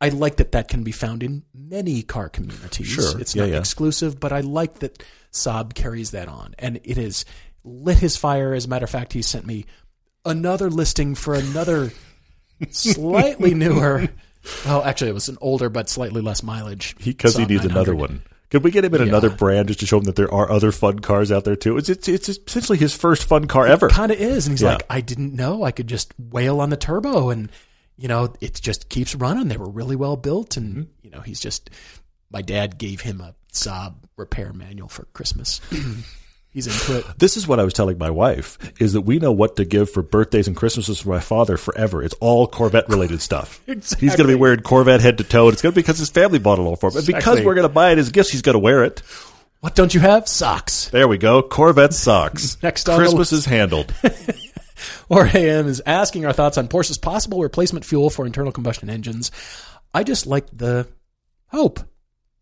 [0.00, 2.86] I like that that can be found in many car communities.
[2.86, 3.20] Sure.
[3.20, 3.58] It's Yeah, not yeah.
[3.58, 6.54] exclusive, but I like that Saab carries that on.
[6.58, 7.26] And it has
[7.64, 8.54] lit his fire.
[8.54, 9.66] As a matter of fact, he sent me
[10.24, 11.92] another listing for another
[12.70, 14.08] slightly newer.
[14.64, 16.96] Well, actually, it was an older but slightly less mileage.
[17.04, 18.22] Because he Saab needs another one.
[18.50, 19.08] Could we get him in Yeah.
[19.08, 21.76] another brand just to show him that there are other fun cars out there too?
[21.76, 23.88] It's it's, it's essentially his first fun car ever.
[23.88, 24.46] Kind of is.
[24.46, 24.72] And he's Yeah.
[24.72, 27.50] like, I didn't know I could just wail on the turbo and,
[28.00, 29.48] you know, it just keeps running.
[29.48, 30.56] They were really well built.
[30.56, 30.82] And, Mm-hmm.
[31.02, 31.70] you know, he's just,
[32.30, 35.60] my dad gave him a Saab repair manual for Christmas.
[36.50, 37.18] he's into it.
[37.18, 39.90] This is what I was telling my wife is that we know what to give
[39.90, 42.02] for birthdays and Christmases for my father forever.
[42.02, 43.60] It's all Corvette related stuff.
[43.68, 44.06] exactly.
[44.06, 45.46] He's going to be wearing Corvette head to toe.
[45.46, 46.96] And it's going to be because his family bought it all for him.
[46.98, 49.02] And because we're going to buy it as gifts, he's going to wear it.
[49.60, 50.26] What don't you have?
[50.26, 50.88] Socks.
[50.88, 51.42] There we go.
[51.42, 52.56] Corvette socks.
[52.62, 53.92] Next on Christmas is handled.
[55.08, 59.30] Or AM is asking our thoughts on Porsche's possible replacement fuel for internal combustion engines.
[59.94, 60.86] I just like the
[61.48, 61.80] hope.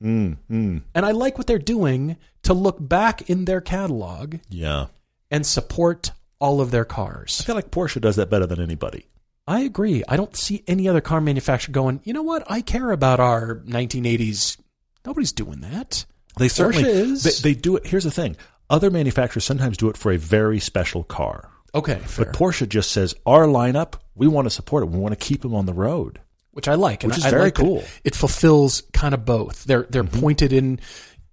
[0.03, 0.83] mm, mm.
[0.95, 4.87] And I like what they're doing to look back in their catalog Yeah.
[5.31, 7.11] and support all of their cars.
[7.41, 7.43] I cars.
[7.43, 9.07] feel like Porsche does that better than anybody.
[9.47, 10.05] I agree.
[10.07, 12.45] I don't see any other car manufacturer going, you know what?
[12.51, 14.59] I care about our 1980s.
[15.07, 16.05] Nobody's doing that.
[16.39, 17.23] They certainly Porsche is.
[17.43, 17.87] They, they do it.
[17.87, 18.37] Here's the thing:
[18.71, 22.27] other manufacturers sometimes do it for a very special car, Okay, fair.
[22.27, 23.95] but Porsche just says our lineup.
[24.15, 24.91] We want to support it.
[24.91, 26.21] We want to keep them on the road.
[26.53, 27.85] which I like, and Which is I very like cool.
[28.05, 29.65] It fulfills kind of both.
[29.65, 30.21] They're they're Mm-hmm.
[30.21, 30.81] pointed in,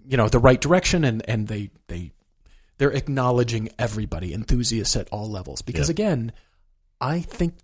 [0.05, 2.11] you know, the right direction, and and they they
[2.77, 5.61] they're acknowledging everybody, enthusiasts at all levels.
[5.61, 5.93] Because Yeah.
[5.93, 6.31] again,
[7.01, 7.55] I think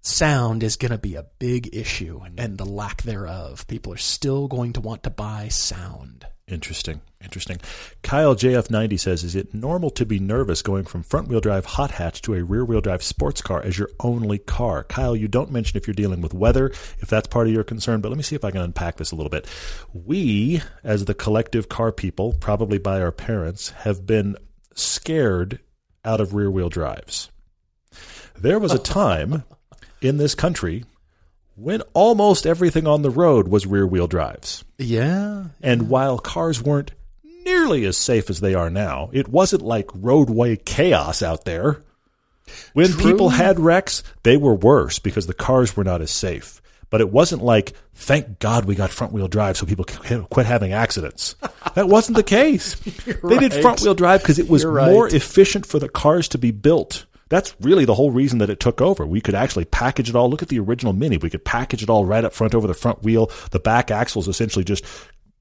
[0.00, 2.34] sound is going to be a big issue, Mm-hmm.
[2.38, 3.66] and the lack thereof.
[3.68, 6.26] People are still going to want to buy sound.
[6.52, 7.00] Interesting.
[7.22, 7.60] Interesting.
[8.02, 11.92] Kyle JF90 says, Is it normal to be nervous going from front wheel drive hot
[11.92, 14.84] hatch to a rear wheel drive sports car as your only car?
[14.84, 16.66] Kyle, you don't mention if you're dealing with weather,
[16.98, 19.12] if that's part of your concern, but let me see if I can unpack this
[19.12, 19.46] a little bit.
[19.94, 24.36] We, as the collective car people, probably by our parents, have been
[24.74, 25.60] scared
[26.04, 27.30] out of rear wheel drives.
[28.38, 29.44] There was a time
[30.02, 30.84] in this country
[31.54, 34.64] when almost everything on the road was rear wheel drives.
[34.78, 35.46] Yeah.
[35.62, 36.92] And while cars weren't
[37.44, 41.82] nearly as safe as they are now, it wasn't like roadway chaos out there.
[42.72, 43.10] When True.
[43.10, 46.60] people had wrecks, they were worse because the cars were not as safe.
[46.90, 50.72] But it wasn't like, thank God we got front wheel drive so people quit having
[50.72, 51.36] accidents.
[51.74, 52.74] That wasn't the case.
[52.74, 54.90] they did front wheel drive because it was right.
[54.90, 57.06] more efficient for the cars to be built.
[57.32, 59.06] That's really the whole reason that it took over.
[59.06, 60.28] We could actually package it all.
[60.28, 61.16] Look at the original Mini.
[61.16, 63.30] We could package it all right up front over the front wheel.
[63.52, 64.84] The back axle is essentially just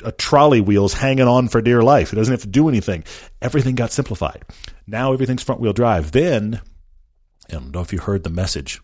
[0.02, 2.14] a trolley wheels hanging on for dear life.
[2.14, 3.04] It doesn't have to do anything.
[3.42, 4.46] Everything got simplified.
[4.88, 6.14] Now everything's front wheel drive.
[6.14, 6.62] Then,
[7.50, 8.80] I don't know if you heard the message.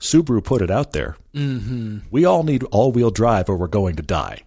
[0.00, 1.16] Subaru put it out there.
[1.34, 1.98] Mm-hmm.
[2.10, 4.42] We all need all wheel drive or we're going to die.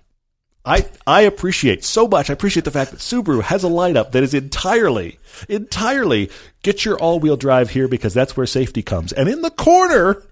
[0.64, 2.30] I, I appreciate so much.
[2.30, 5.18] I appreciate the fact that Subaru has a lineup that is entirely,
[5.50, 6.30] entirely
[6.62, 9.12] get your all wheel drive here because that's where safety comes.
[9.12, 10.24] And in the corner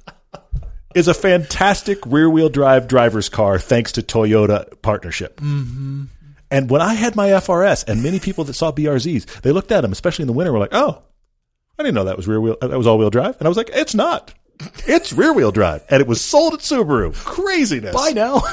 [0.94, 5.38] is a fantastic rear wheel drive driver's car thanks to Toyota partnership.
[5.38, 6.06] Mm-hmm.
[6.52, 9.82] And when I had my FRS and many people that saw BRZs, they looked at
[9.82, 11.02] them, especially in the winter, were like, oh,
[11.78, 13.38] I didn't know that was rear wheel, that was all wheel drive.
[13.40, 14.34] And I was like, it's not.
[14.88, 15.86] It's rear wheel drive.
[15.90, 17.16] And it was sold at Subaru.
[17.16, 17.96] Craziness.
[17.96, 18.42] Bye now.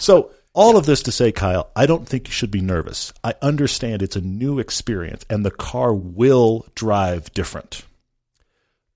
[0.00, 3.12] So, all of this to say, Kyle, I don't think you should be nervous.
[3.24, 7.84] I understand it's a new experience and the car will drive different.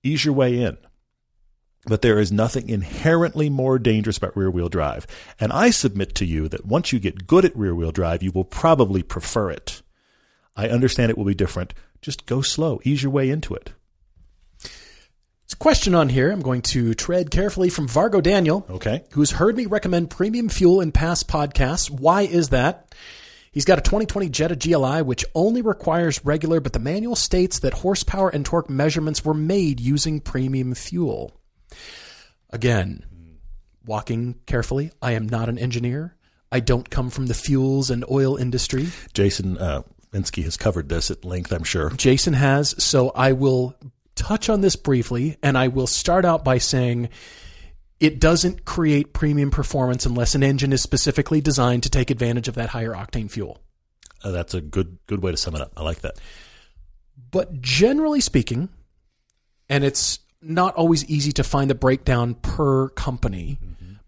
[0.03, 0.77] Ease your way in.
[1.85, 5.07] But there is nothing inherently more dangerous about rear wheel drive.
[5.39, 8.31] And I submit to you that once you get good at rear wheel drive, you
[8.31, 9.81] will probably prefer it.
[10.55, 11.73] I understand it will be different.
[12.01, 13.71] Just go slow, ease your way into it.
[15.47, 16.29] There's a question on here.
[16.29, 19.05] I'm going to tread carefully from Vargo Daniel, Okay?
[19.11, 21.89] who's heard me recommend premium fuel in past podcasts.
[21.89, 22.93] Why is that?
[23.53, 27.75] He's got a 2020 Jetta GLI, which only requires regular, but the manual states that
[27.75, 31.31] horsepower and torque measurements were made using premium fuel.
[32.49, 33.05] Again,
[33.85, 34.91] walking carefully.
[35.01, 36.17] I am not an engineer.
[36.51, 38.89] I don't come from the fuels and oil industry.
[39.13, 41.91] Jason uh, Fenske has covered this at length, I'm sure.
[41.91, 42.75] Jason has.
[42.83, 43.75] So I will
[44.17, 47.09] touch on this briefly, and I will start out by saying
[47.99, 52.55] it doesn't create premium performance unless an engine is specifically designed to take advantage of
[52.55, 53.59] that higher octane fuel.
[54.23, 55.71] Uh, that's a good good way to sum it up.
[55.77, 56.19] I like that.
[57.31, 58.69] But generally speaking,
[59.69, 63.59] and it's not always easy to find the breakdown per company,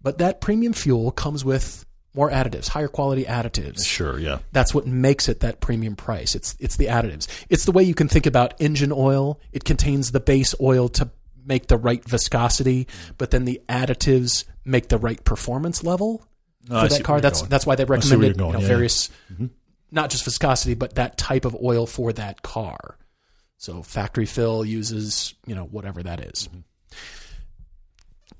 [0.02, 1.86] but that premium fuel comes with
[2.16, 3.86] more additives, higher quality additives.
[3.86, 4.40] Sure, yeah.
[4.52, 6.36] That's what makes it that premium price.
[6.36, 7.28] It's it's the additives.
[7.50, 9.40] It's the way you can think about engine oil.
[9.52, 11.10] It contains the base oil to
[11.46, 12.88] make the right viscosity,
[13.18, 16.26] but then the additives make the right performance level
[16.70, 17.22] Oh, for see that car.
[17.22, 17.50] That's going.
[17.50, 19.10] that's why they recommended you know, Yeah, various
[19.92, 22.98] not just viscosity, but that type of oil for that car.
[23.58, 26.48] So factory fill uses, you know, whatever that is.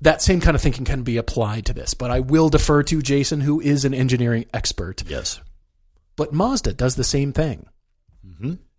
[0.02, 3.02] That same kind of thinking can be applied to this, but I will defer to
[3.02, 5.02] Jason, who is an engineering expert.
[5.06, 5.40] Yes.
[6.16, 7.66] But Mazda does the same thing.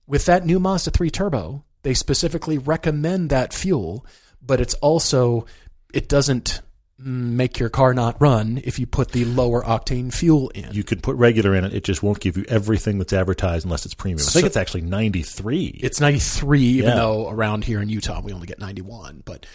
[0.07, 4.05] With that new Mazda 3 Turbo, they specifically recommend that fuel,
[4.41, 5.45] but it's also,
[5.93, 6.61] it doesn't
[6.99, 10.73] mm, make your car not run if you put the lower octane fuel in.
[10.73, 11.73] You could put regular in it.
[11.73, 14.19] It just won't give you everything that's advertised unless it's premium.
[14.27, 15.79] I think it's actually 93.
[15.81, 16.95] It's 93, even Yeah.
[16.95, 19.21] though around here in Utah we only get 91.
[19.23, 19.45] But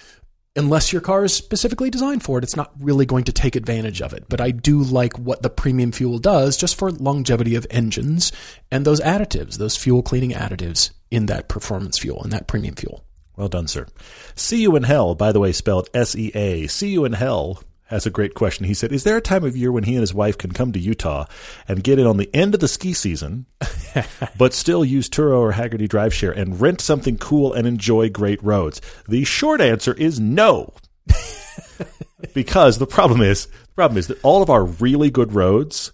[0.57, 4.01] unless your car is specifically designed for it, it's not really going to take advantage
[4.01, 4.25] of it.
[4.29, 8.33] But I do like what the premium fuel does just for longevity of engines
[8.71, 13.05] and those additives, those fuel cleaning additives in that performance fuel, in that premium fuel.
[13.37, 13.87] well done, sir.
[14.35, 16.67] See You in Hell, by the way, spelled S E A.
[16.67, 18.67] See You in Hell has a great question.
[18.67, 20.73] He said, Is there a time of year when he and his wife can come
[20.73, 21.27] to Utah
[21.69, 23.47] and get in on the end of the ski season,
[24.39, 28.43] but still use Turo or Hagerty Drive Share and rent something cool and enjoy great
[28.43, 28.81] roads?
[29.09, 30.75] The short answer is no.
[32.35, 35.93] because the problem is the problem is that all of our really good roads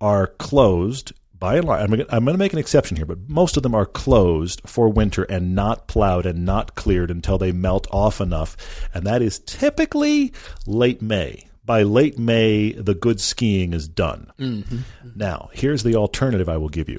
[0.00, 1.82] are closed by and large.
[1.82, 4.88] I'm I'm going to make an exception here, but most of them are closed for
[4.88, 8.56] winter and not plowed and not cleared until they melt off enough,
[8.94, 10.32] and that is typically
[10.66, 11.46] late May.
[11.64, 14.30] By late May, the good skiing is done.
[14.38, 14.78] Mm-hmm.
[15.16, 16.98] Now, here's the alternative I will give you.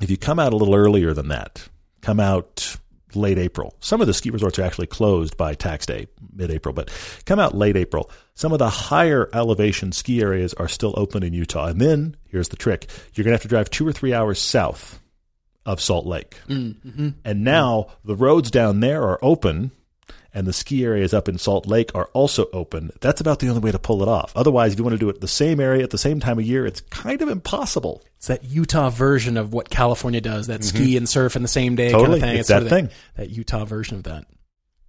[0.00, 1.68] If you come out a little earlier than that,
[2.00, 2.76] come out
[3.14, 3.74] late April.
[3.80, 6.90] Some of the ski resorts are actually closed by tax day, mid April, but
[7.26, 8.10] come out late April.
[8.34, 11.66] Some of the higher elevation ski areas are still open in Utah.
[11.66, 14.40] And then here's the trick you're going to have to drive two or three hours
[14.40, 15.00] south
[15.66, 16.38] of Salt Lake.
[16.48, 17.14] And
[17.44, 19.72] now the roads down there are open.
[20.34, 22.90] And the ski areas up in Salt Lake are also open.
[23.00, 24.30] That's about the only way to pull it off.
[24.36, 26.44] Otherwise, if you want to do it the same area at the same time of
[26.44, 28.02] year, it's kind of impossible.
[28.18, 31.76] It's that Utah version of what California does, that ski and surf in the same
[31.76, 32.12] day kind Mm-hmm.
[32.12, 32.36] Of thing.
[32.36, 32.90] It's sort that of thing.
[33.16, 34.26] That Utah version of that.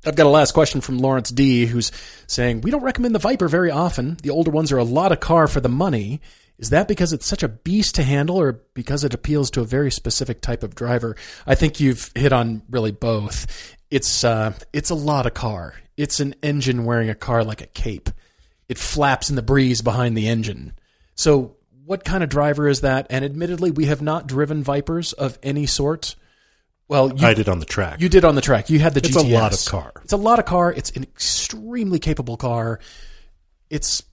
[0.05, 1.91] I've got a last question from Lawrence D, who's
[2.27, 4.17] saying, We don't recommend the Viper very often.
[4.21, 6.19] The older ones are a lot of car for the money.
[6.60, 9.66] Is that because it's such a beast to handle or because it appeals to a
[9.66, 11.16] very specific type of driver?
[11.47, 13.76] I think you've hit on really both.
[13.89, 15.74] It's uh, it's a lot of car.
[15.95, 18.10] It's an engine wearing a car like a cape.
[18.68, 20.74] It flaps in the breeze behind the engine.
[21.16, 21.55] So
[21.86, 23.07] what kind of driver is that?
[23.10, 26.16] And admittedly, we have not driven Vipers of any sort.
[26.88, 28.01] Well, you, I did on the track.
[28.01, 28.70] you did on the track.
[28.70, 29.30] You had the It's GTS.
[29.32, 29.91] a lot of car.
[30.03, 30.72] It's a lot of car.
[30.74, 32.80] It's an extremely capable car.
[33.70, 34.03] It's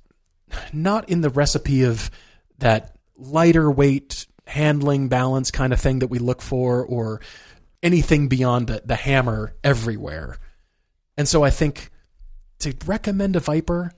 [0.73, 2.11] not in the recipe of
[2.59, 7.21] that lighter weight handling balance kind of thing that we look for or
[7.83, 10.39] anything beyond the, the hammer everywhere.
[11.17, 11.91] And so I think
[12.61, 13.93] to recommend a Viper,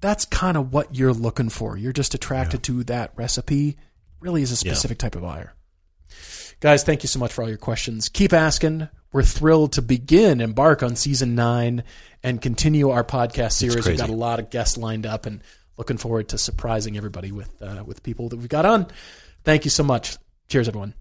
[0.00, 1.76] that's kind of what you're looking for.
[1.76, 3.76] You're just attracted to that recipe.
[4.20, 5.54] Really is a specific type of buyer.
[6.60, 8.08] Guys, thank you so much for all your questions.
[8.08, 8.88] Keep asking.
[9.12, 11.84] We're thrilled to begin embark on season nine
[12.22, 13.86] and continue our podcast series.
[13.86, 15.42] We've got a lot of guests lined up and
[15.76, 18.86] looking forward to surprising everybody with uh, with people that we've got on.
[19.44, 20.16] Thank you so much.
[20.48, 20.94] Cheers, everyone.